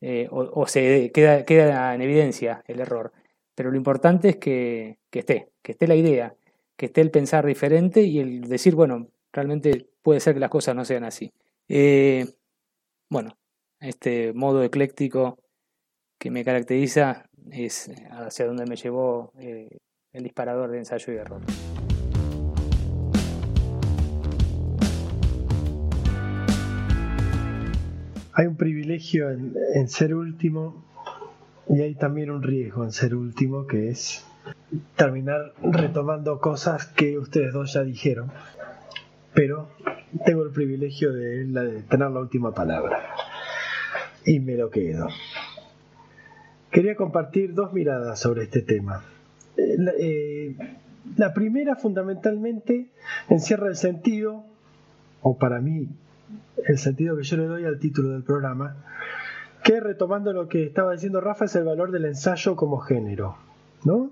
eh, 0.00 0.28
o, 0.30 0.66
se 0.66 1.10
queda, 1.12 1.44
queda 1.44 1.94
en 1.94 2.02
evidencia 2.02 2.62
el 2.66 2.80
error. 2.80 3.12
Pero 3.54 3.70
lo 3.70 3.76
importante 3.76 4.30
es 4.30 4.36
que, 4.36 4.98
que 5.10 5.20
esté, 5.20 5.50
que 5.62 5.72
esté 5.72 5.86
la 5.86 5.94
idea, 5.94 6.34
que 6.76 6.86
esté 6.86 7.00
el 7.00 7.10
pensar 7.10 7.46
diferente 7.46 8.02
y 8.02 8.18
el 8.18 8.42
decir, 8.42 8.74
bueno, 8.74 9.08
realmente 9.32 9.90
puede 10.02 10.20
ser 10.20 10.34
que 10.34 10.40
las 10.40 10.50
cosas 10.50 10.74
no 10.74 10.84
sean 10.84 11.04
así. 11.04 11.32
Eh, 11.68 12.26
bueno, 13.08 13.36
este 13.80 14.32
modo 14.32 14.62
ecléctico 14.62 15.38
que 16.18 16.30
me 16.30 16.44
caracteriza 16.44 17.28
es 17.50 17.90
hacia 18.10 18.46
donde 18.46 18.66
me 18.66 18.76
llevó 18.76 19.32
eh, 19.38 19.78
el 20.12 20.22
disparador 20.22 20.70
de 20.70 20.78
ensayo 20.78 21.12
y 21.12 21.16
error. 21.16 21.42
Hay 28.36 28.46
un 28.46 28.56
privilegio 28.56 29.30
en 29.30 29.88
ser 29.88 30.12
último 30.12 30.84
y 31.68 31.80
hay 31.82 31.94
también 31.94 32.30
un 32.30 32.42
riesgo 32.42 32.84
en 32.84 32.90
ser 32.90 33.14
último 33.14 33.66
que 33.66 33.90
es 33.90 34.24
terminar 34.96 35.52
retomando 35.62 36.40
cosas 36.40 36.86
que 36.86 37.18
ustedes 37.18 37.52
dos 37.52 37.72
ya 37.72 37.82
dijeron, 37.82 38.30
pero 39.32 39.68
tengo 40.24 40.44
el 40.44 40.50
privilegio 40.50 41.12
de, 41.12 41.82
tener 41.88 42.10
la 42.10 42.20
última 42.20 42.52
palabra 42.52 43.02
y 44.24 44.40
me 44.40 44.54
lo 44.54 44.70
quedo. 44.70 45.08
Quería 46.70 46.96
compartir 46.96 47.54
dos 47.54 47.72
miradas 47.72 48.18
sobre 48.20 48.44
este 48.44 48.62
tema. 48.62 49.04
Eh, 49.56 49.76
eh, 49.98 50.56
la 51.16 51.32
primera 51.34 51.76
fundamentalmente 51.76 52.88
encierra 53.28 53.68
el 53.68 53.76
sentido, 53.76 54.44
o 55.22 55.36
para 55.36 55.60
mí 55.60 55.88
el 56.66 56.78
sentido 56.78 57.16
que 57.16 57.22
yo 57.22 57.36
le 57.36 57.46
doy 57.46 57.64
al 57.64 57.78
título 57.78 58.10
del 58.10 58.22
programa, 58.22 58.76
que 59.62 59.80
retomando 59.80 60.32
lo 60.32 60.48
que 60.48 60.64
estaba 60.64 60.92
diciendo 60.92 61.20
Rafa 61.20 61.46
es 61.46 61.54
el 61.56 61.64
valor 61.64 61.90
del 61.90 62.06
ensayo 62.06 62.56
como 62.56 62.78
género, 62.78 63.36
¿no? 63.84 64.10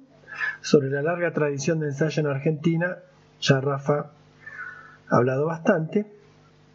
Sobre 0.62 0.90
la 0.90 1.02
larga 1.02 1.32
tradición 1.32 1.80
de 1.80 1.88
ensayo 1.88 2.20
en 2.20 2.28
Argentina, 2.28 2.98
ya 3.40 3.60
Rafa 3.60 4.12
ha 5.08 5.16
hablado 5.16 5.46
bastante. 5.46 6.06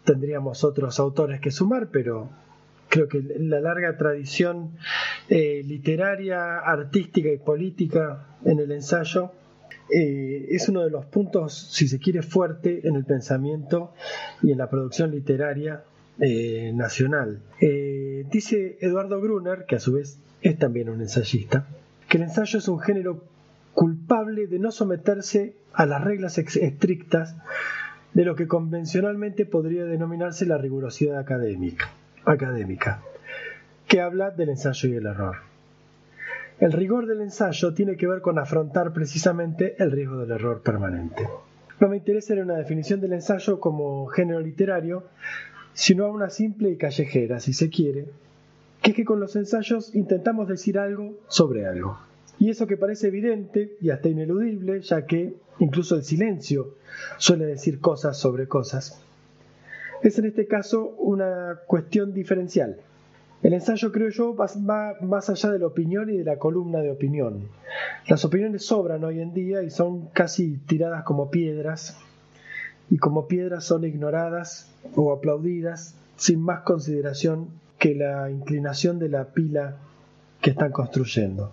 Tendríamos 0.03 0.65
otros 0.65 0.99
autores 0.99 1.39
que 1.39 1.51
sumar, 1.51 1.87
pero 1.87 2.29
creo 2.89 3.07
que 3.07 3.21
la 3.21 3.61
larga 3.61 3.97
tradición 3.97 4.71
eh, 5.29 5.63
literaria, 5.65 6.59
artística 6.59 7.29
y 7.29 7.37
política 7.37 8.37
en 8.43 8.59
el 8.59 8.73
ensayo 8.73 9.31
eh, 9.89 10.47
es 10.49 10.67
uno 10.67 10.83
de 10.83 10.89
los 10.89 11.05
puntos, 11.05 11.69
si 11.71 11.87
se 11.87 11.97
quiere, 11.97 12.21
fuerte 12.21 12.85
en 12.87 12.97
el 12.97 13.05
pensamiento 13.05 13.93
y 14.43 14.51
en 14.51 14.57
la 14.57 14.69
producción 14.69 15.11
literaria 15.11 15.83
eh, 16.19 16.73
nacional. 16.73 17.41
dice 17.59 18.77
Eduardo 18.81 19.21
Gruner, 19.21 19.65
que 19.65 19.77
a 19.77 19.79
su 19.79 19.93
vez 19.93 20.19
es 20.41 20.57
también 20.57 20.89
un 20.89 20.99
ensayista, 20.99 21.67
que 22.09 22.17
el 22.17 22.23
ensayo 22.23 22.59
es 22.59 22.67
un 22.67 22.79
género 22.79 23.23
culpable 23.77 24.47
de 24.47 24.57
no 24.57 24.71
someterse 24.71 25.53
a 25.71 25.85
las 25.85 26.03
reglas 26.03 26.39
estrictas 26.39 27.35
de 28.15 28.25
lo 28.25 28.35
que 28.35 28.47
convencionalmente 28.47 29.45
podría 29.45 29.85
denominarse 29.85 30.47
la 30.47 30.57
rigurosidad 30.57 31.19
académica, 31.19 31.91
académica, 32.25 33.03
que 33.87 34.01
habla 34.01 34.31
del 34.31 34.49
ensayo 34.49 34.89
y 34.89 34.95
el 34.95 35.05
error. 35.05 35.35
El 36.59 36.71
rigor 36.71 37.05
del 37.05 37.21
ensayo 37.21 37.75
tiene 37.75 37.97
que 37.97 38.07
ver 38.07 38.21
con 38.21 38.39
afrontar 38.39 38.93
precisamente 38.93 39.75
el 39.77 39.91
riesgo 39.91 40.17
del 40.17 40.31
error 40.31 40.63
permanente. 40.63 41.29
No 41.79 41.87
me 41.87 41.97
interesa 41.97 42.33
una 42.33 42.57
definición 42.57 42.99
del 42.99 43.13
ensayo 43.13 43.59
como 43.59 44.07
género 44.07 44.39
literario, 44.39 45.03
sino 45.73 46.05
a 46.05 46.11
una 46.11 46.31
simple 46.31 46.71
y 46.71 46.77
callejera, 46.77 47.39
si 47.39 47.53
se 47.53 47.69
quiere, 47.69 48.07
que 48.81 48.89
es 48.89 48.95
que 48.95 49.05
con 49.05 49.19
los 49.19 49.35
ensayos 49.35 49.93
intentamos 49.93 50.47
decir 50.47 50.79
algo 50.79 51.13
sobre 51.27 51.67
algo. 51.67 52.06
Y 52.39 52.49
eso 52.49 52.67
que 52.67 52.77
parece 52.77 53.07
evidente 53.07 53.77
y 53.81 53.89
hasta 53.89 54.09
ineludible, 54.09 54.81
ya 54.81 55.05
que 55.05 55.33
incluso 55.59 55.95
el 55.95 56.03
silencio 56.03 56.75
suele 57.17 57.45
decir 57.45 57.79
cosas 57.79 58.17
sobre 58.17 58.47
cosas, 58.47 59.01
es 60.03 60.19
en 60.19 60.25
este 60.25 60.47
caso 60.47 60.95
una 60.99 61.59
cuestión 61.65 62.13
diferencial. 62.13 62.77
El 63.41 63.53
ensayo, 63.53 63.91
creo 63.91 64.09
yo, 64.09 64.35
va 64.35 64.95
más 65.01 65.29
allá 65.29 65.51
de 65.51 65.59
la 65.59 65.67
opinión 65.67 66.09
y 66.09 66.17
de 66.17 66.23
la 66.23 66.37
columna 66.37 66.79
de 66.79 66.91
opinión. 66.91 67.49
Las 68.07 68.25
opiniones 68.25 68.65
sobran 68.65 69.03
hoy 69.03 69.19
en 69.19 69.33
día 69.33 69.63
y 69.63 69.69
son 69.69 70.07
casi 70.07 70.57
tiradas 70.67 71.03
como 71.03 71.29
piedras, 71.29 71.97
y 72.89 72.97
como 72.97 73.27
piedras 73.27 73.65
son 73.65 73.83
ignoradas 73.83 74.71
o 74.95 75.11
aplaudidas 75.11 75.95
sin 76.15 76.41
más 76.41 76.61
consideración 76.61 77.49
que 77.77 77.95
la 77.95 78.29
inclinación 78.31 78.97
de 78.97 79.09
la 79.09 79.25
pila 79.25 79.77
que 80.41 80.51
están 80.51 80.71
construyendo. 80.71 81.51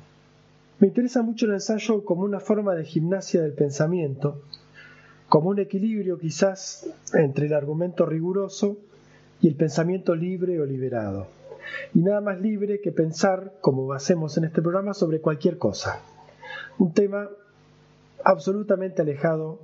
Me 0.85 0.89
interesa 0.89 1.23
mucho 1.23 1.47
el 1.47 1.53
ensayo 1.53 2.05
como 2.05 2.25
una 2.25 2.41
forma 2.41 2.75
de 2.75 2.85
gimnasia 2.85 3.41
del 3.41 3.55
pensamiento, 3.55 4.43
como 5.31 5.49
un 5.49 5.59
equilibrio 5.59 6.19
quizás 6.19 6.87
entre 7.15 7.47
el 7.47 7.55
argumento 7.55 8.05
riguroso 8.05 8.77
y 9.41 9.49
el 9.49 9.55
pensamiento 9.55 10.15
libre 10.15 10.61
o 10.61 10.67
liberado. 10.67 11.27
Y 11.95 12.01
nada 12.01 12.21
más 12.21 12.39
libre 12.39 12.83
que 12.83 12.93
pensar, 12.93 13.55
como 13.63 13.95
hacemos 13.95 14.37
en 14.37 14.45
este 14.45 14.61
programa, 14.61 14.93
sobre 14.93 15.23
cualquier 15.23 15.57
cosa. 15.57 16.03
Un 16.77 16.93
tema 16.93 17.31
absolutamente 18.23 19.01
alejado 19.01 19.61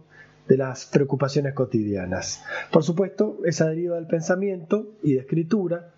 de 0.49 0.57
las 0.57 0.87
preocupaciones 0.87 1.53
cotidianas. 1.53 2.43
Por 2.73 2.83
supuesto, 2.83 3.41
esa 3.45 3.67
deriva 3.67 3.97
del 3.97 4.07
pensamiento 4.07 4.87
y 5.03 5.13
de 5.13 5.21
escritura, 5.21 5.91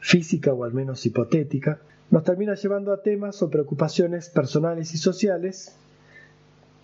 física 0.00 0.54
o 0.54 0.64
al 0.64 0.72
menos 0.72 1.04
hipotética, 1.04 1.82
nos 2.10 2.24
termina 2.24 2.54
llevando 2.54 2.92
a 2.92 3.02
temas 3.02 3.42
o 3.42 3.50
preocupaciones 3.50 4.28
personales 4.28 4.92
y 4.94 4.98
sociales 4.98 5.76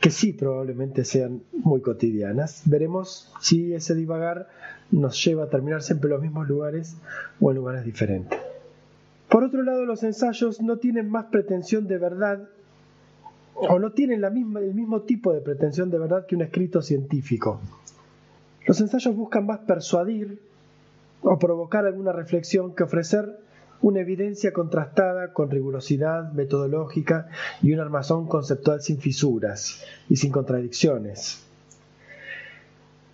que 0.00 0.10
sí 0.10 0.32
probablemente 0.32 1.04
sean 1.04 1.42
muy 1.52 1.80
cotidianas. 1.80 2.62
Veremos 2.66 3.32
si 3.40 3.74
ese 3.74 3.94
divagar 3.94 4.48
nos 4.90 5.22
lleva 5.24 5.44
a 5.44 5.48
terminar 5.48 5.82
siempre 5.82 6.08
en 6.08 6.12
los 6.12 6.22
mismos 6.22 6.48
lugares 6.48 6.96
o 7.40 7.50
en 7.50 7.56
lugares 7.56 7.84
diferentes. 7.84 8.38
Por 9.28 9.42
otro 9.42 9.62
lado, 9.62 9.84
los 9.84 10.02
ensayos 10.04 10.60
no 10.60 10.76
tienen 10.78 11.10
más 11.10 11.26
pretensión 11.26 11.88
de 11.88 11.98
verdad 11.98 12.48
o 13.54 13.78
no 13.78 13.92
tienen 13.92 14.20
la 14.20 14.30
misma, 14.30 14.60
el 14.60 14.74
mismo 14.74 15.02
tipo 15.02 15.32
de 15.32 15.40
pretensión 15.40 15.90
de 15.90 15.98
verdad 15.98 16.26
que 16.26 16.36
un 16.36 16.42
escrito 16.42 16.82
científico. 16.82 17.60
Los 18.66 18.80
ensayos 18.80 19.16
buscan 19.16 19.46
más 19.46 19.60
persuadir 19.60 20.38
o 21.22 21.38
provocar 21.38 21.86
alguna 21.86 22.12
reflexión 22.12 22.74
que 22.74 22.84
ofrecer 22.84 23.40
una 23.82 24.00
evidencia 24.00 24.52
contrastada 24.52 25.32
con 25.32 25.50
rigurosidad 25.50 26.32
metodológica 26.32 27.28
y 27.62 27.72
un 27.72 27.80
armazón 27.80 28.26
conceptual 28.26 28.80
sin 28.80 28.98
fisuras 28.98 29.82
y 30.08 30.16
sin 30.16 30.32
contradicciones. 30.32 31.44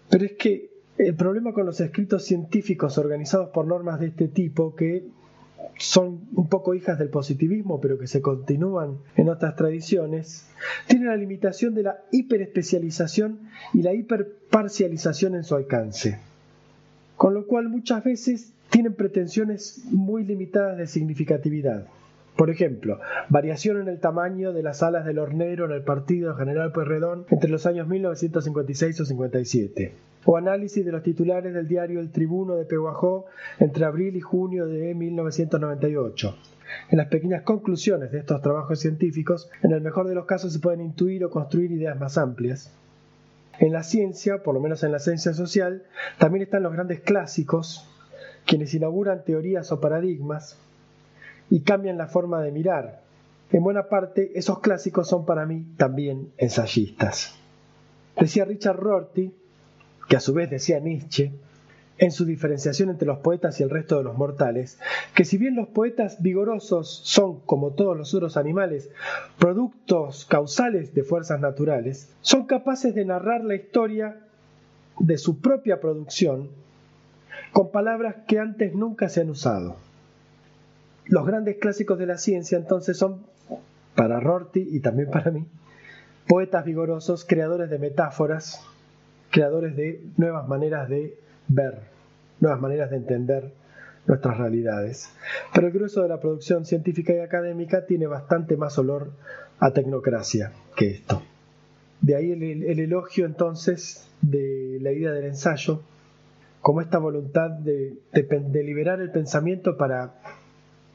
Pero 0.08 0.24
es 0.24 0.32
que 0.32 0.70
el 0.98 1.14
problema 1.14 1.52
con 1.52 1.66
los 1.66 1.80
escritos 1.80 2.24
científicos 2.24 2.98
organizados 2.98 3.48
por 3.50 3.66
normas 3.66 3.98
de 3.98 4.08
este 4.08 4.28
tipo, 4.28 4.74
que 4.76 5.06
son 5.78 6.28
un 6.34 6.48
poco 6.48 6.74
hijas 6.74 6.98
del 6.98 7.08
positivismo, 7.08 7.80
pero 7.80 7.98
que 7.98 8.06
se 8.06 8.20
continúan 8.20 8.98
en 9.16 9.28
otras 9.28 9.56
tradiciones, 9.56 10.46
tiene 10.86 11.06
la 11.06 11.16
limitación 11.16 11.74
de 11.74 11.84
la 11.84 12.04
hiperespecialización 12.12 13.40
y 13.72 13.82
la 13.82 13.94
hiperparcialización 13.94 15.34
en 15.34 15.44
su 15.44 15.54
alcance. 15.54 16.20
Con 17.16 17.34
lo 17.34 17.46
cual 17.46 17.68
muchas 17.68 18.04
veces 18.04 18.52
tienen 18.72 18.94
pretensiones 18.94 19.82
muy 19.90 20.24
limitadas 20.24 20.78
de 20.78 20.86
significatividad. 20.86 21.86
Por 22.36 22.48
ejemplo, 22.48 22.98
variación 23.28 23.78
en 23.82 23.88
el 23.88 24.00
tamaño 24.00 24.54
de 24.54 24.62
las 24.62 24.82
alas 24.82 25.04
del 25.04 25.18
hornero 25.18 25.66
en 25.66 25.72
el 25.72 25.82
partido 25.82 26.34
General 26.34 26.72
Pueyrredón 26.72 27.26
entre 27.28 27.50
los 27.50 27.66
años 27.66 27.86
1956 27.86 29.00
o 29.02 29.04
57. 29.04 29.92
O 30.24 30.38
análisis 30.38 30.86
de 30.86 30.90
los 30.90 31.02
titulares 31.02 31.52
del 31.52 31.68
diario 31.68 32.00
El 32.00 32.12
Tribuno 32.12 32.54
de 32.56 32.64
Peguajó 32.64 33.26
entre 33.58 33.84
abril 33.84 34.16
y 34.16 34.22
junio 34.22 34.66
de 34.66 34.94
1998. 34.94 36.34
En 36.88 36.96
las 36.96 37.08
pequeñas 37.08 37.42
conclusiones 37.42 38.10
de 38.10 38.20
estos 38.20 38.40
trabajos 38.40 38.80
científicos, 38.80 39.50
en 39.62 39.72
el 39.72 39.82
mejor 39.82 40.08
de 40.08 40.14
los 40.14 40.24
casos 40.24 40.50
se 40.50 40.60
pueden 40.60 40.80
intuir 40.80 41.22
o 41.26 41.30
construir 41.30 41.70
ideas 41.72 42.00
más 42.00 42.16
amplias. 42.16 42.72
En 43.58 43.74
la 43.74 43.82
ciencia, 43.82 44.42
por 44.42 44.54
lo 44.54 44.60
menos 44.60 44.82
en 44.82 44.92
la 44.92 44.98
ciencia 44.98 45.34
social, 45.34 45.82
también 46.16 46.44
están 46.44 46.62
los 46.62 46.72
grandes 46.72 47.00
clásicos, 47.00 47.86
quienes 48.46 48.74
inauguran 48.74 49.24
teorías 49.24 49.70
o 49.72 49.80
paradigmas 49.80 50.56
y 51.50 51.60
cambian 51.60 51.98
la 51.98 52.06
forma 52.06 52.42
de 52.42 52.52
mirar. 52.52 53.02
En 53.50 53.62
buena 53.62 53.88
parte, 53.88 54.32
esos 54.34 54.60
clásicos 54.60 55.08
son 55.08 55.26
para 55.26 55.44
mí 55.44 55.66
también 55.76 56.32
ensayistas. 56.38 57.34
Decía 58.18 58.44
Richard 58.44 58.76
Rorty, 58.76 59.32
que 60.08 60.16
a 60.16 60.20
su 60.20 60.32
vez 60.32 60.50
decía 60.50 60.80
Nietzsche, 60.80 61.32
en 61.98 62.10
su 62.10 62.24
diferenciación 62.24 62.90
entre 62.90 63.06
los 63.06 63.18
poetas 63.18 63.60
y 63.60 63.62
el 63.62 63.70
resto 63.70 63.98
de 63.98 64.04
los 64.04 64.16
mortales, 64.16 64.78
que 65.14 65.24
si 65.24 65.38
bien 65.38 65.54
los 65.54 65.68
poetas 65.68 66.20
vigorosos 66.20 67.02
son, 67.04 67.40
como 67.40 67.72
todos 67.72 67.96
los 67.96 68.12
otros 68.14 68.36
animales, 68.36 68.90
productos 69.38 70.24
causales 70.24 70.94
de 70.94 71.04
fuerzas 71.04 71.40
naturales, 71.40 72.10
son 72.20 72.46
capaces 72.46 72.94
de 72.94 73.04
narrar 73.04 73.44
la 73.44 73.54
historia 73.54 74.16
de 74.98 75.18
su 75.18 75.40
propia 75.40 75.80
producción 75.80 76.50
con 77.52 77.70
palabras 77.70 78.16
que 78.26 78.38
antes 78.38 78.74
nunca 78.74 79.08
se 79.08 79.20
han 79.20 79.30
usado. 79.30 79.76
Los 81.06 81.26
grandes 81.26 81.56
clásicos 81.58 81.98
de 81.98 82.06
la 82.06 82.18
ciencia 82.18 82.56
entonces 82.56 82.96
son, 82.96 83.22
para 83.94 84.20
Rorty 84.20 84.66
y 84.70 84.80
también 84.80 85.10
para 85.10 85.30
mí, 85.30 85.46
poetas 86.26 86.64
vigorosos, 86.64 87.24
creadores 87.24 87.68
de 87.70 87.78
metáforas, 87.78 88.64
creadores 89.30 89.76
de 89.76 90.02
nuevas 90.16 90.48
maneras 90.48 90.88
de 90.88 91.18
ver, 91.48 91.80
nuevas 92.40 92.60
maneras 92.60 92.90
de 92.90 92.96
entender 92.96 93.52
nuestras 94.06 94.38
realidades. 94.38 95.10
Pero 95.52 95.66
el 95.66 95.72
grueso 95.72 96.02
de 96.02 96.08
la 96.08 96.20
producción 96.20 96.64
científica 96.64 97.12
y 97.12 97.18
académica 97.18 97.86
tiene 97.86 98.06
bastante 98.06 98.56
más 98.56 98.78
olor 98.78 99.10
a 99.58 99.72
tecnocracia 99.72 100.52
que 100.76 100.90
esto. 100.90 101.22
De 102.00 102.16
ahí 102.16 102.32
el, 102.32 102.42
el 102.64 102.80
elogio 102.80 103.26
entonces 103.26 104.08
de 104.22 104.78
la 104.80 104.92
idea 104.92 105.12
del 105.12 105.26
ensayo 105.26 105.82
como 106.62 106.80
esta 106.80 106.98
voluntad 106.98 107.50
de, 107.50 107.98
liberar 108.64 109.00
el 109.00 109.10
pensamiento 109.10 109.76
para 109.76 110.14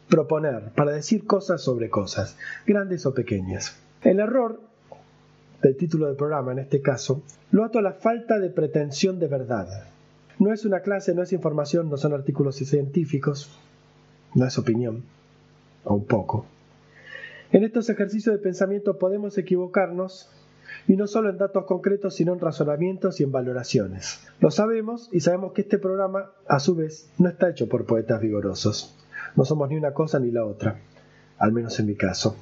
proponer, 0.09 0.71
para 0.73 0.93
decir 0.93 1.27
cosas 1.27 1.61
sobre 1.61 1.89
cosas, 1.89 2.37
grandes 2.65 3.05
o 3.05 3.13
pequeñas. 3.13 3.77
El 4.01 4.21
error 4.21 4.61
del 5.61 5.75
título 5.75 6.07
del 6.07 6.15
programa, 6.15 6.53
en 6.53 6.59
este 6.59 6.81
caso, 6.81 7.21
lo 7.51 7.65
ato 7.65 7.79
a 7.79 7.81
la 7.81 7.91
falta 7.91 8.39
de 8.39 8.49
pretensión 8.49 9.19
de 9.19 9.27
verdad. 9.27 9.67
No 10.39 10.53
es 10.53 10.63
una 10.63 10.79
clase, 10.79 11.13
no 11.13 11.23
es 11.23 11.33
información, 11.33 11.89
no 11.89 11.97
son 11.97 12.13
artículos 12.13 12.55
científicos, 12.55 13.59
no 14.35 14.45
es 14.45 14.57
opinión, 14.57 15.03
o 15.83 15.95
un 15.95 16.05
poco. 16.05 16.45
En 17.51 17.65
estos 17.65 17.89
ejercicios 17.89 18.33
de 18.33 18.41
pensamiento 18.41 18.97
podemos 18.97 19.37
equivocarnos 19.37 20.29
y 20.87 20.95
no 20.95 21.05
solo 21.05 21.29
en 21.29 21.37
datos 21.37 21.65
concretos, 21.65 22.15
sino 22.15 22.33
en 22.33 22.39
razonamientos 22.39 23.19
y 23.19 23.23
en 23.23 23.31
valoraciones. 23.31 24.21
Lo 24.39 24.51
sabemos 24.51 25.09
y 25.11 25.19
sabemos 25.19 25.51
que 25.51 25.61
este 25.61 25.77
programa, 25.77 26.31
a 26.47 26.59
su 26.59 26.75
vez, 26.75 27.09
no 27.17 27.27
está 27.27 27.49
hecho 27.49 27.67
por 27.67 27.85
poetas 27.85 28.21
vigorosos. 28.21 28.95
No 29.35 29.43
somos 29.43 29.69
ni 29.69 29.75
una 29.75 29.93
cosa 29.93 30.19
ni 30.19 30.31
la 30.31 30.45
otra, 30.45 30.79
al 31.37 31.51
menos 31.51 31.77
en 31.79 31.87
mi 31.87 31.95
caso. 31.95 32.37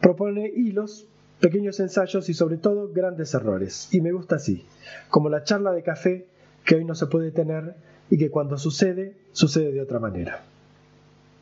Propone 0.00 0.48
hilos, 0.48 1.06
pequeños 1.40 1.78
ensayos 1.78 2.28
y 2.30 2.34
sobre 2.34 2.56
todo 2.56 2.90
grandes 2.92 3.34
errores. 3.34 3.88
Y 3.92 4.00
me 4.00 4.12
gusta 4.12 4.36
así, 4.36 4.64
como 5.10 5.28
la 5.28 5.44
charla 5.44 5.72
de 5.72 5.82
café 5.82 6.26
que 6.64 6.76
hoy 6.76 6.84
no 6.84 6.94
se 6.94 7.06
puede 7.06 7.32
tener 7.32 7.74
y 8.08 8.16
que 8.16 8.30
cuando 8.30 8.56
sucede, 8.56 9.14
sucede 9.32 9.72
de 9.72 9.80
otra 9.80 9.98
manera. 9.98 10.42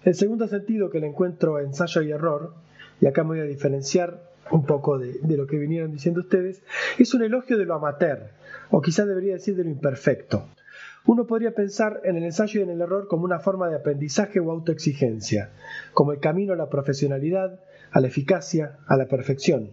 El 0.03 0.15
segundo 0.15 0.49
sentido 0.49 0.91
que 0.91 0.99
le 0.99 1.07
encuentro 1.07 1.61
ensayo 1.61 2.03
y 2.03 2.11
error, 2.11 2.55
y 3.01 3.07
acá 3.07 3.23
me 3.23 3.31
voy 3.31 3.41
a 3.41 3.45
diferenciar 3.45 4.30
un 4.51 4.65
poco 4.65 4.99
de, 4.99 5.19
lo 5.37 5.47
que 5.47 5.59
vinieron 5.59 5.93
diciendo 5.93 6.21
ustedes, 6.21 6.63
es 6.99 7.15
un 7.15 7.23
elogio 7.23 7.59
de 7.59 7.65
lo 7.65 7.75
amateur, 7.75 8.31
o 8.71 8.81
quizás 8.81 9.07
debería 9.07 9.35
decir 9.35 9.57
de 9.57 9.65
lo 9.65 9.71
imperfecto. 9.71 10.49
Uno 11.07 11.27
podría 11.27 11.55
pensar 11.55 12.01
en 12.05 12.17
el 12.17 12.25
ensayo 12.25 12.61
y 12.61 12.63
en 12.63 12.71
el 12.71 12.81
error 12.81 13.09
como 13.09 13.25
una 13.25 13.41
forma 13.41 13.69
de 13.69 13.77
aprendizaje 13.77 14.39
o 14.39 14.51
autoexigencia, 14.51 15.51
como 15.95 16.13
el 16.13 16.21
camino 16.21 16.53
a 16.53 16.57
la 16.57 16.69
profesionalidad, 16.69 17.61
a 17.93 18.01
la 18.01 18.09
eficacia, 18.09 18.79
a 18.87 18.97
la 18.97 19.07
perfección. 19.07 19.71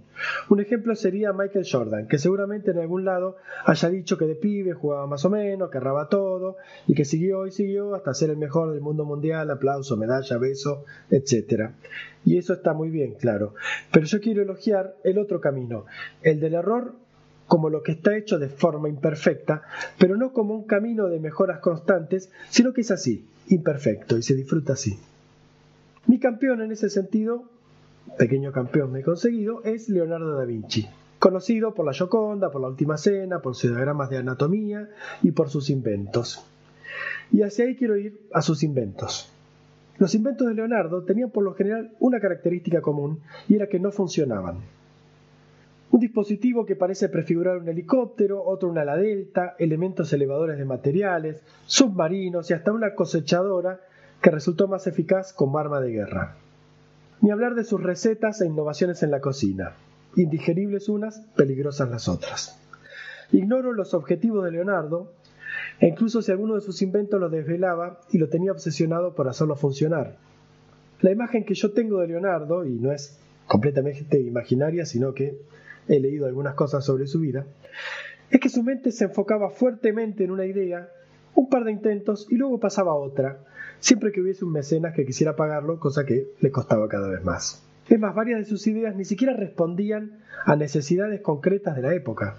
Un 0.50 0.60
ejemplo 0.60 0.96
sería 0.96 1.34
Michael 1.34 1.68
Jordan, 1.70 2.08
que 2.08 2.18
seguramente 2.18 2.72
en 2.72 2.80
algún 2.80 3.06
lado 3.06 3.38
haya 3.66 3.90
dicho 3.90 4.18
que 4.18 4.26
de 4.26 4.36
pibe 4.36 4.74
jugaba 4.74 5.06
más 5.08 5.24
o 5.26 5.30
menos, 5.30 5.70
que 5.70 5.78
erraba 5.78 6.10
todo, 6.10 6.58
y 6.88 6.96
que 6.96 7.06
siguió 7.06 7.46
y 7.46 7.52
siguió 7.52 7.94
hasta 7.96 8.14
ser 8.14 8.32
el 8.32 8.38
mejor 8.38 8.72
del 8.72 8.82
mundo 8.82 9.06
mundial, 9.06 9.52
aplauso, 9.52 9.98
medalla, 9.98 10.38
beso, 10.38 10.86
etc. 11.12 11.72
Y 12.26 12.38
eso 12.38 12.54
está 12.54 12.74
muy 12.74 12.90
bien, 12.90 13.14
claro. 13.14 13.54
Pero 13.92 14.06
yo 14.06 14.20
quiero 14.20 14.42
elogiar 14.42 14.96
el 15.04 15.20
otro 15.20 15.40
camino, 15.40 15.86
el 16.24 16.40
del 16.40 16.56
error 16.56 16.96
como 17.48 17.70
lo 17.70 17.82
que 17.82 17.94
está 17.94 18.18
hecho 18.18 18.40
de 18.40 18.50
forma 18.50 18.90
imperfecta, 18.90 19.62
pero 19.98 20.18
no 20.18 20.34
como 20.34 20.54
un 20.54 20.66
camino 20.66 21.08
de 21.08 21.20
mejoras 21.20 21.60
constantes, 21.60 22.30
sino 22.50 22.74
que 22.74 22.82
es 22.82 22.92
así, 22.92 23.26
imperfecto, 23.48 24.18
y 24.18 24.24
se 24.24 24.36
disfruta 24.36 24.74
así. 24.74 25.00
Mi 26.08 26.20
campeón 26.20 26.62
en 26.62 26.72
ese 26.72 26.90
sentido 26.90 27.50
pequeño 28.18 28.52
campeón 28.52 28.92
me 28.92 29.00
he 29.00 29.04
conseguido, 29.04 29.64
es 29.64 29.90
Leonardo 29.90 30.36
da 30.36 30.46
Vinci, 30.46 30.88
conocido 31.20 31.74
por 31.74 31.86
la 31.86 31.94
Gioconda, 31.94 32.52
por 32.52 32.62
la 32.62 32.70
Última 32.70 32.98
Cena, 32.98 33.42
por 33.42 33.56
sus 33.56 33.72
diagramas 33.72 34.10
de 34.10 34.18
anatomía 34.18 34.90
y 35.24 35.32
por 35.32 35.50
sus 35.50 35.70
inventos. 35.70 36.46
Y 37.32 37.42
hacia 37.42 37.66
ahí 37.66 37.76
quiero 37.76 37.98
ir 37.98 38.20
a 38.34 38.42
sus 38.42 38.64
inventos. 38.64 39.32
Los 39.98 40.14
inventos 40.14 40.48
de 40.48 40.54
Leonardo 40.54 41.04
tenían 41.04 41.32
por 41.32 41.44
lo 41.44 41.56
general 41.56 41.92
una 42.00 42.20
característica 42.20 42.82
común 42.82 43.20
y 43.48 43.56
era 43.56 43.68
que 43.68 43.80
no 43.80 43.92
funcionaban. 43.92 44.58
Un 45.90 46.00
dispositivo 46.00 46.66
que 46.66 46.76
parece 46.76 47.10
prefigurar 47.10 47.58
un 47.58 47.70
helicóptero, 47.70 48.44
otro 48.44 48.70
una 48.70 48.82
ala 48.82 48.98
delta, 48.98 49.56
elementos 49.58 50.12
elevadores 50.14 50.58
de 50.58 50.66
materiales, 50.66 51.42
submarinos 51.66 52.50
y 52.50 52.54
hasta 52.54 52.72
una 52.72 52.94
cosechadora 52.94 53.80
que 54.22 54.30
resultó 54.30 54.68
más 54.68 54.86
eficaz 54.86 55.34
como 55.34 55.58
arma 55.58 55.80
de 55.80 55.92
guerra. 55.92 56.36
Ni 57.22 57.32
hablar 57.32 57.56
de 57.56 57.64
sus 57.64 57.82
recetas 57.82 58.42
e 58.42 58.46
innovaciones 58.46 59.02
en 59.04 59.12
la 59.12 59.22
cocina, 59.22 59.74
indigeribles 60.16 60.90
unas, 60.90 61.20
peligrosas 61.36 61.90
las 61.90 62.08
otras. 62.08 62.60
Ignoro 63.32 63.74
los 63.74 63.94
objetivos 63.94 64.46
de 64.46 64.52
Leonardo, 64.52 65.12
e 65.80 65.88
incluso 65.88 66.22
si 66.22 66.32
alguno 66.32 66.56
de 66.56 66.62
sus 66.62 66.82
inventos 66.82 67.20
lo 67.20 67.30
desvelaba 67.30 68.00
y 68.12 68.18
lo 68.18 68.30
tenía 68.30 68.52
obsesionado 68.52 69.16
por 69.16 69.28
hacerlo 69.28 69.56
funcionar. 69.56 70.16
La 71.02 71.12
imagen 71.12 71.46
que 71.46 71.54
yo 71.54 71.72
tengo 71.72 72.00
de 72.00 72.08
Leonardo, 72.08 72.66
y 72.66 72.72
no 72.72 72.92
es 72.92 73.20
completamente 73.48 74.20
imaginaria, 74.20 74.86
sino 74.86 75.14
que 75.14 75.38
he 75.88 76.00
leído 76.00 76.26
algunas 76.26 76.56
cosas 76.56 76.86
sobre 76.86 77.08
su 77.08 77.20
vida, 77.20 77.46
es 78.30 78.40
que 78.40 78.50
su 78.50 78.64
mente 78.64 78.92
se 78.92 79.06
enfocaba 79.06 79.50
fuertemente 79.50 80.24
en 80.24 80.32
una 80.32 80.46
idea, 80.46 80.90
un 81.36 81.50
par 81.50 81.64
de 81.64 81.72
intentos 81.72 82.28
y 82.30 82.36
luego 82.36 82.60
pasaba 82.60 82.92
a 82.92 82.96
otra, 82.96 83.40
siempre 83.80 84.12
que 84.12 84.22
hubiese 84.22 84.46
un 84.46 84.52
mecenas 84.52 84.94
que 84.94 85.06
quisiera 85.06 85.36
pagarlo, 85.36 85.80
cosa 85.80 86.06
que 86.06 86.28
le 86.40 86.52
costaba 86.52 86.88
cada 86.88 87.10
vez 87.10 87.24
más. 87.24 87.64
Es 87.90 88.00
más, 88.00 88.14
varias 88.14 88.40
de 88.40 88.46
sus 88.46 88.68
ideas 88.68 88.96
ni 88.96 89.06
siquiera 89.06 89.34
respondían 89.34 90.20
a 90.46 90.56
necesidades 90.56 91.22
concretas 91.22 91.76
de 91.76 91.82
la 91.82 91.94
época. 91.94 92.36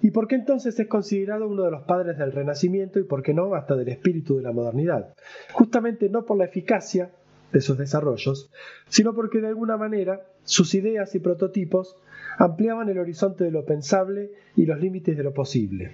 ¿Y 0.00 0.10
por 0.10 0.26
qué 0.26 0.34
entonces 0.34 0.78
es 0.78 0.88
considerado 0.88 1.48
uno 1.48 1.62
de 1.62 1.70
los 1.70 1.82
padres 1.82 2.18
del 2.18 2.32
Renacimiento 2.32 2.98
y 2.98 3.04
por 3.04 3.22
qué 3.22 3.34
no 3.34 3.54
hasta 3.54 3.76
del 3.76 3.88
espíritu 3.88 4.36
de 4.36 4.42
la 4.42 4.52
modernidad? 4.52 5.14
Justamente 5.52 6.08
no 6.08 6.24
por 6.24 6.38
la 6.38 6.44
eficacia 6.44 7.10
de 7.52 7.60
sus 7.60 7.78
desarrollos, 7.78 8.50
sino 8.88 9.14
porque 9.14 9.40
de 9.40 9.48
alguna 9.48 9.76
manera 9.76 10.22
sus 10.42 10.74
ideas 10.74 11.14
y 11.14 11.20
prototipos 11.20 11.96
ampliaban 12.38 12.88
el 12.88 12.98
horizonte 12.98 13.44
de 13.44 13.52
lo 13.52 13.64
pensable 13.64 14.32
y 14.56 14.66
los 14.66 14.80
límites 14.80 15.16
de 15.16 15.22
lo 15.22 15.32
posible. 15.32 15.92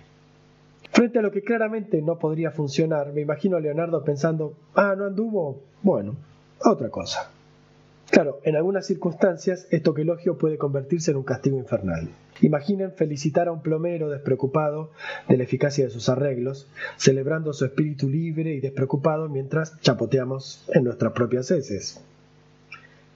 Frente 0.90 1.18
a 1.18 1.22
lo 1.22 1.30
que 1.30 1.42
claramente 1.42 2.02
no 2.02 2.18
podría 2.18 2.50
funcionar, 2.50 3.12
me 3.12 3.20
imagino 3.20 3.56
a 3.56 3.60
Leonardo 3.60 4.02
pensando, 4.04 4.54
ah, 4.74 4.94
no 4.96 5.04
anduvo, 5.04 5.60
bueno, 5.82 6.16
otra 6.64 6.88
cosa. 6.88 7.30
Claro, 8.10 8.40
en 8.42 8.56
algunas 8.56 8.86
circunstancias 8.86 9.66
esto 9.70 9.92
que 9.92 10.02
elogio 10.02 10.38
puede 10.38 10.56
convertirse 10.56 11.10
en 11.10 11.18
un 11.18 11.24
castigo 11.24 11.58
infernal. 11.58 12.08
Imaginen 12.40 12.92
felicitar 12.92 13.48
a 13.48 13.52
un 13.52 13.60
plomero 13.60 14.08
despreocupado 14.08 14.90
de 15.28 15.36
la 15.36 15.42
eficacia 15.42 15.84
de 15.84 15.90
sus 15.90 16.08
arreglos, 16.08 16.68
celebrando 16.96 17.52
su 17.52 17.66
espíritu 17.66 18.08
libre 18.08 18.54
y 18.54 18.60
despreocupado 18.60 19.28
mientras 19.28 19.78
chapoteamos 19.80 20.64
en 20.72 20.84
nuestras 20.84 21.12
propias 21.12 21.50
heces. 21.50 22.02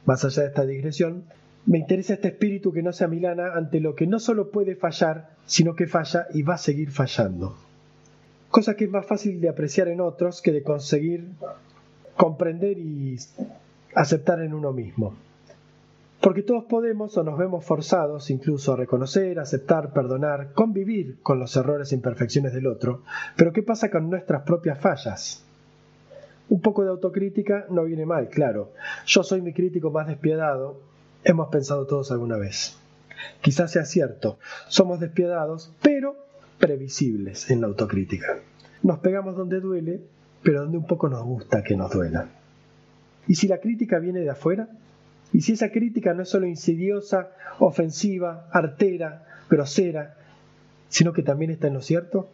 Más 0.05 0.25
allá 0.25 0.43
de 0.43 0.49
esta 0.49 0.67
digresión, 0.67 1.25
me 1.67 1.79
interesa 1.79 2.15
este 2.15 2.29
espíritu 2.29 2.73
que 2.73 2.83
no 2.83 2.93
se 2.93 3.05
amilana 3.05 3.55
ante 3.55 3.81
lo 3.81 3.95
que 3.95 4.07
no 4.07 4.19
solo 4.19 4.51
puede 4.51 4.75
fallar, 4.75 5.37
sino 5.47 5.75
que 5.75 5.87
falla 5.87 6.27
y 6.35 6.43
va 6.43 6.55
a 6.55 6.59
seguir 6.59 6.91
fallando. 6.91 7.57
Cosa 8.51 8.75
que 8.75 8.85
es 8.85 8.91
más 8.91 9.07
fácil 9.07 9.41
de 9.41 9.49
apreciar 9.49 9.89
en 9.89 10.01
otros 10.01 10.43
que 10.43 10.53
de 10.53 10.63
conseguir 10.63 11.31
comprender 12.17 12.79
y 12.79 13.17
aceptar 13.95 14.41
en 14.41 14.55
uno 14.55 14.73
mismo. 14.73 15.15
Porque 16.21 16.43
todos 16.43 16.65
podemos 16.65 17.17
o 17.17 17.25
nos 17.25 17.39
vemos 17.39 17.65
forzados 17.65 18.31
incluso 18.31 18.73
a 18.73 18.77
reconocer, 18.77 19.41
aceptar, 19.41 19.93
perdonar, 19.93 20.53
convivir 20.53 21.21
con 21.23 21.41
los 21.41 21.57
errores 21.57 21.91
e 21.91 21.97
imperfecciones 21.97 22.53
del 22.53 22.69
otro, 22.69 23.03
pero 23.37 23.53
¿qué 23.53 23.63
pasa 23.63 23.91
con 23.91 24.09
nuestras 24.09 24.43
propias 24.43 24.79
fallas? 24.79 25.45
Un 26.49 26.61
poco 26.61 26.85
de 26.85 26.91
autocrítica 26.91 27.67
no 27.71 27.85
viene 27.85 28.07
mal, 28.07 28.29
claro. 28.29 28.73
Yo 29.07 29.23
soy 29.23 29.41
mi 29.41 29.53
crítico 29.53 29.91
más 29.91 30.07
despiadado, 30.07 30.92
hemos 31.25 31.49
pensado 31.49 31.87
todos 31.87 32.11
alguna 32.11 32.37
vez. 32.37 32.77
Quizás 33.41 33.73
sea 33.73 33.85
cierto, 33.85 34.39
somos 34.69 35.01
despiadados, 35.01 35.73
pero 35.83 36.17
previsibles 36.59 37.51
en 37.51 37.61
la 37.61 37.67
autocrítica. 37.69 38.39
Nos 38.83 38.99
pegamos 38.99 39.37
donde 39.37 39.61
duele, 39.61 40.01
pero 40.43 40.63
donde 40.63 40.79
un 40.79 40.87
poco 40.87 41.09
nos 41.09 41.25
gusta 41.25 41.63
que 41.63 41.77
nos 41.77 41.91
duela. 41.93 42.29
¿Y 43.29 43.37
si 43.37 43.49
la 43.49 43.59
crítica 43.59 43.99
viene 43.99 44.21
de 44.21 44.31
afuera? 44.31 44.69
¿Y 45.33 45.43
si 45.43 45.53
esa 45.53 45.71
crítica 45.71 46.15
no 46.15 46.23
es 46.23 46.29
solo 46.29 46.47
insidiosa, 46.47 47.31
ofensiva, 47.59 48.49
artera, 48.51 49.25
grosera, 49.49 50.17
sino 50.89 51.13
que 51.13 51.23
también 51.23 51.51
está 51.51 51.69
en 51.69 51.75
lo 51.75 51.83
cierto? 51.83 52.29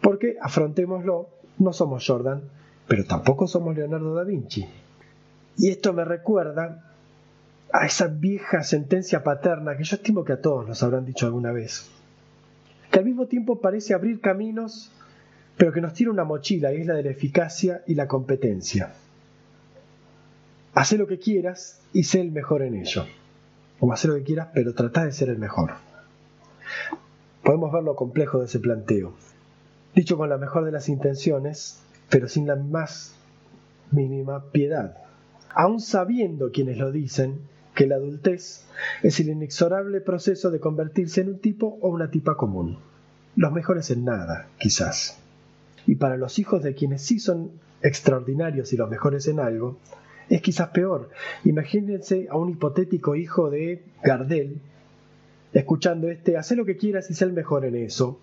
Porque, 0.00 0.36
afrontémoslo, 0.40 1.28
no 1.58 1.72
somos 1.72 2.06
Jordan, 2.06 2.42
pero 2.86 3.04
tampoco 3.04 3.46
somos 3.46 3.76
Leonardo 3.76 4.14
da 4.14 4.24
Vinci. 4.24 4.66
Y 5.58 5.70
esto 5.70 5.92
me 5.92 6.04
recuerda 6.04 6.85
a 7.72 7.86
esa 7.86 8.06
vieja 8.06 8.62
sentencia 8.62 9.22
paterna 9.22 9.76
que 9.76 9.84
yo 9.84 9.96
estimo 9.96 10.24
que 10.24 10.32
a 10.32 10.40
todos 10.40 10.66
nos 10.66 10.82
habrán 10.82 11.04
dicho 11.04 11.26
alguna 11.26 11.52
vez, 11.52 11.90
que 12.90 12.98
al 12.98 13.04
mismo 13.04 13.26
tiempo 13.26 13.60
parece 13.60 13.94
abrir 13.94 14.20
caminos, 14.20 14.92
pero 15.56 15.72
que 15.72 15.80
nos 15.80 15.94
tira 15.94 16.10
una 16.10 16.24
mochila 16.24 16.72
y 16.72 16.82
es 16.82 16.86
la 16.86 16.94
de 16.94 17.02
la 17.02 17.10
eficacia 17.10 17.82
y 17.86 17.94
la 17.94 18.06
competencia. 18.06 18.92
Haz 20.74 20.92
lo 20.92 21.06
que 21.06 21.18
quieras 21.18 21.80
y 21.92 22.02
sé 22.02 22.20
el 22.20 22.30
mejor 22.30 22.62
en 22.62 22.74
ello. 22.74 23.06
O 23.80 23.90
haz 23.92 24.04
lo 24.04 24.14
que 24.14 24.22
quieras, 24.22 24.48
pero 24.52 24.74
trata 24.74 25.04
de 25.04 25.12
ser 25.12 25.30
el 25.30 25.38
mejor. 25.38 25.72
Podemos 27.42 27.72
ver 27.72 27.82
lo 27.82 27.96
complejo 27.96 28.40
de 28.40 28.44
ese 28.44 28.58
planteo. 28.58 29.14
Dicho 29.94 30.18
con 30.18 30.28
la 30.28 30.36
mejor 30.36 30.66
de 30.66 30.72
las 30.72 30.90
intenciones, 30.90 31.80
pero 32.10 32.28
sin 32.28 32.46
la 32.46 32.56
más 32.56 33.14
mínima 33.90 34.50
piedad. 34.52 34.98
Aun 35.54 35.80
sabiendo 35.80 36.50
quienes 36.50 36.76
lo 36.76 36.92
dicen 36.92 37.40
que 37.76 37.86
la 37.86 37.96
adultez 37.96 38.64
es 39.04 39.20
el 39.20 39.28
inexorable 39.28 40.00
proceso 40.00 40.50
de 40.50 40.58
convertirse 40.58 41.20
en 41.20 41.28
un 41.28 41.38
tipo 41.38 41.78
o 41.80 41.90
una 41.90 42.10
tipa 42.10 42.36
común. 42.36 42.78
Los 43.36 43.52
mejores 43.52 43.90
en 43.90 44.04
nada, 44.04 44.48
quizás. 44.58 45.18
Y 45.86 45.96
para 45.96 46.16
los 46.16 46.40
hijos 46.40 46.62
de 46.64 46.74
quienes 46.74 47.02
sí 47.02 47.20
son 47.20 47.52
extraordinarios 47.82 48.72
y 48.72 48.76
los 48.76 48.90
mejores 48.90 49.28
en 49.28 49.38
algo, 49.38 49.76
es 50.30 50.40
quizás 50.42 50.70
peor. 50.70 51.10
Imagínense 51.44 52.26
a 52.30 52.36
un 52.36 52.48
hipotético 52.48 53.14
hijo 53.14 53.50
de 53.50 53.84
Gardel 54.02 54.58
escuchando 55.52 56.08
este, 56.08 56.36
haz 56.36 56.50
lo 56.52 56.64
que 56.64 56.76
quieras 56.76 57.10
y 57.10 57.14
sé 57.14 57.26
el 57.26 57.32
mejor 57.34 57.66
en 57.66 57.76
eso. 57.76 58.18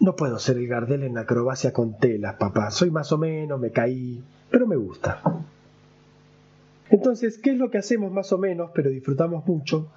No 0.00 0.16
puedo 0.16 0.38
ser 0.38 0.56
el 0.56 0.66
Gardel 0.66 1.02
en 1.02 1.18
acrobacia 1.18 1.74
con 1.74 1.98
telas, 1.98 2.36
papá. 2.36 2.70
Soy 2.70 2.90
más 2.90 3.12
o 3.12 3.18
menos, 3.18 3.60
me 3.60 3.70
caí, 3.70 4.22
pero 4.50 4.66
me 4.66 4.76
gusta. 4.76 5.22
Entonces, 6.90 7.38
¿qué 7.38 7.50
es 7.50 7.56
lo 7.56 7.70
que 7.70 7.78
hacemos 7.78 8.12
más 8.12 8.32
o 8.32 8.38
menos, 8.38 8.70
pero 8.74 8.90
disfrutamos 8.90 9.46
mucho? 9.46 9.90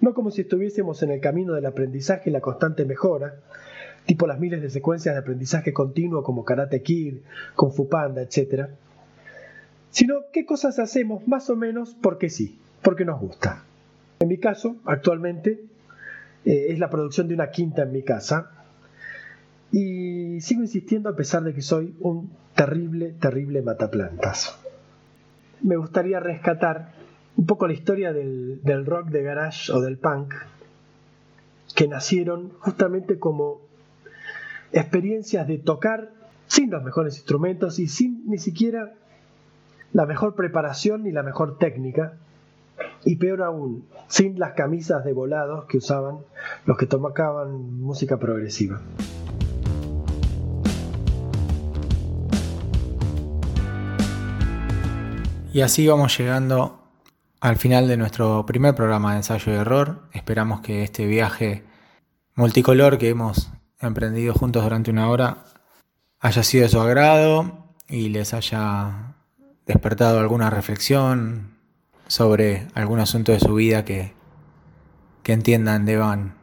No 0.00 0.14
como 0.14 0.30
si 0.30 0.42
estuviésemos 0.42 1.02
en 1.02 1.10
el 1.10 1.20
camino 1.20 1.54
del 1.54 1.66
aprendizaje 1.66 2.30
y 2.30 2.32
la 2.32 2.40
constante 2.40 2.84
mejora, 2.84 3.34
tipo 4.06 4.26
las 4.26 4.38
miles 4.38 4.62
de 4.62 4.70
secuencias 4.70 5.14
de 5.14 5.20
aprendizaje 5.20 5.72
continuo 5.72 6.22
como 6.22 6.44
Karate 6.44 6.82
Kid, 6.82 7.18
Kung 7.56 7.72
Fu 7.72 7.88
Panda, 7.88 8.22
etc., 8.22 8.68
sino 9.90 10.14
qué 10.32 10.44
cosas 10.44 10.78
hacemos 10.78 11.26
más 11.26 11.50
o 11.50 11.56
menos 11.56 11.96
porque 12.00 12.28
sí, 12.28 12.58
porque 12.82 13.04
nos 13.04 13.20
gusta. 13.20 13.64
En 14.20 14.28
mi 14.28 14.38
caso, 14.38 14.76
actualmente, 14.84 15.64
eh, 16.44 16.66
es 16.68 16.78
la 16.78 16.90
producción 16.90 17.28
de 17.28 17.34
una 17.34 17.50
quinta 17.50 17.82
en 17.82 17.92
mi 17.92 18.02
casa 18.02 18.50
y 19.72 20.40
sigo 20.40 20.62
insistiendo 20.62 21.08
a 21.08 21.16
pesar 21.16 21.42
de 21.42 21.52
que 21.52 21.62
soy 21.62 21.96
un 22.00 22.30
terrible, 22.54 23.14
terrible 23.18 23.62
mataplantas. 23.62 24.56
Me 25.62 25.76
gustaría 25.76 26.20
rescatar 26.20 26.92
un 27.36 27.46
poco 27.46 27.66
la 27.66 27.72
historia 27.72 28.12
del, 28.12 28.60
del 28.62 28.86
rock 28.86 29.08
de 29.08 29.22
garage 29.22 29.72
o 29.72 29.80
del 29.80 29.98
punk, 29.98 30.34
que 31.74 31.88
nacieron 31.88 32.52
justamente 32.60 33.18
como 33.18 33.60
experiencias 34.72 35.46
de 35.46 35.58
tocar 35.58 36.10
sin 36.46 36.70
los 36.70 36.82
mejores 36.82 37.16
instrumentos 37.16 37.78
y 37.78 37.88
sin 37.88 38.22
ni 38.26 38.38
siquiera 38.38 38.94
la 39.92 40.06
mejor 40.06 40.34
preparación 40.34 41.04
ni 41.04 41.12
la 41.12 41.22
mejor 41.22 41.58
técnica, 41.58 42.14
y 43.04 43.16
peor 43.16 43.42
aún, 43.42 43.86
sin 44.08 44.38
las 44.38 44.52
camisas 44.52 45.04
de 45.04 45.12
volados 45.12 45.66
que 45.66 45.78
usaban 45.78 46.18
los 46.66 46.76
que 46.76 46.86
tomaban 46.86 47.80
música 47.80 48.18
progresiva. 48.18 48.80
Y 55.56 55.62
así 55.62 55.86
vamos 55.88 56.18
llegando 56.18 56.82
al 57.40 57.56
final 57.56 57.88
de 57.88 57.96
nuestro 57.96 58.44
primer 58.44 58.74
programa 58.74 59.12
de 59.12 59.16
ensayo 59.20 59.54
y 59.54 59.56
error. 59.56 60.02
Esperamos 60.12 60.60
que 60.60 60.82
este 60.82 61.06
viaje 61.06 61.64
multicolor 62.34 62.98
que 62.98 63.08
hemos 63.08 63.50
emprendido 63.80 64.34
juntos 64.34 64.62
durante 64.64 64.90
una 64.90 65.08
hora 65.08 65.44
haya 66.20 66.42
sido 66.42 66.64
de 66.64 66.68
su 66.68 66.78
agrado 66.78 67.72
y 67.88 68.10
les 68.10 68.34
haya 68.34 69.14
despertado 69.64 70.20
alguna 70.20 70.50
reflexión, 70.50 71.56
sobre 72.06 72.68
algún 72.74 73.00
asunto 73.00 73.32
de 73.32 73.40
su 73.40 73.54
vida 73.54 73.86
que, 73.86 74.12
que 75.22 75.32
entiendan 75.32 75.86
deban 75.86 76.34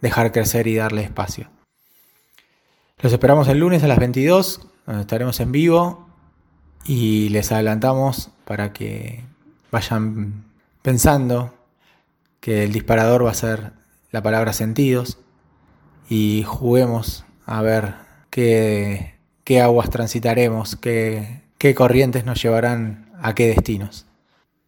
dejar 0.00 0.30
crecer 0.30 0.68
y 0.68 0.76
darle 0.76 1.02
espacio. 1.02 1.48
Los 3.02 3.12
esperamos 3.12 3.48
el 3.48 3.58
lunes 3.58 3.82
a 3.82 3.88
las 3.88 3.98
22, 3.98 4.68
donde 4.86 5.00
estaremos 5.00 5.40
en 5.40 5.50
vivo 5.50 6.05
y 6.86 7.28
les 7.30 7.52
adelantamos 7.52 8.30
para 8.44 8.72
que 8.72 9.24
vayan 9.70 10.44
pensando 10.82 11.54
que 12.40 12.64
el 12.64 12.72
disparador 12.72 13.24
va 13.24 13.30
a 13.30 13.34
ser 13.34 13.72
la 14.12 14.22
palabra 14.22 14.52
sentidos 14.52 15.18
y 16.08 16.44
juguemos 16.46 17.24
a 17.44 17.60
ver 17.62 17.94
qué, 18.30 19.14
qué 19.44 19.60
aguas 19.60 19.90
transitaremos, 19.90 20.76
qué, 20.76 21.42
qué 21.58 21.74
corrientes 21.74 22.24
nos 22.24 22.42
llevarán 22.42 23.10
a 23.20 23.34
qué 23.34 23.48
destinos. 23.48 24.06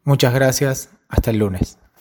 Muchas 0.05 0.35
gracias, 0.35 0.91
hasta 1.09 1.31
el 1.31 1.39
lunes. 1.39 1.79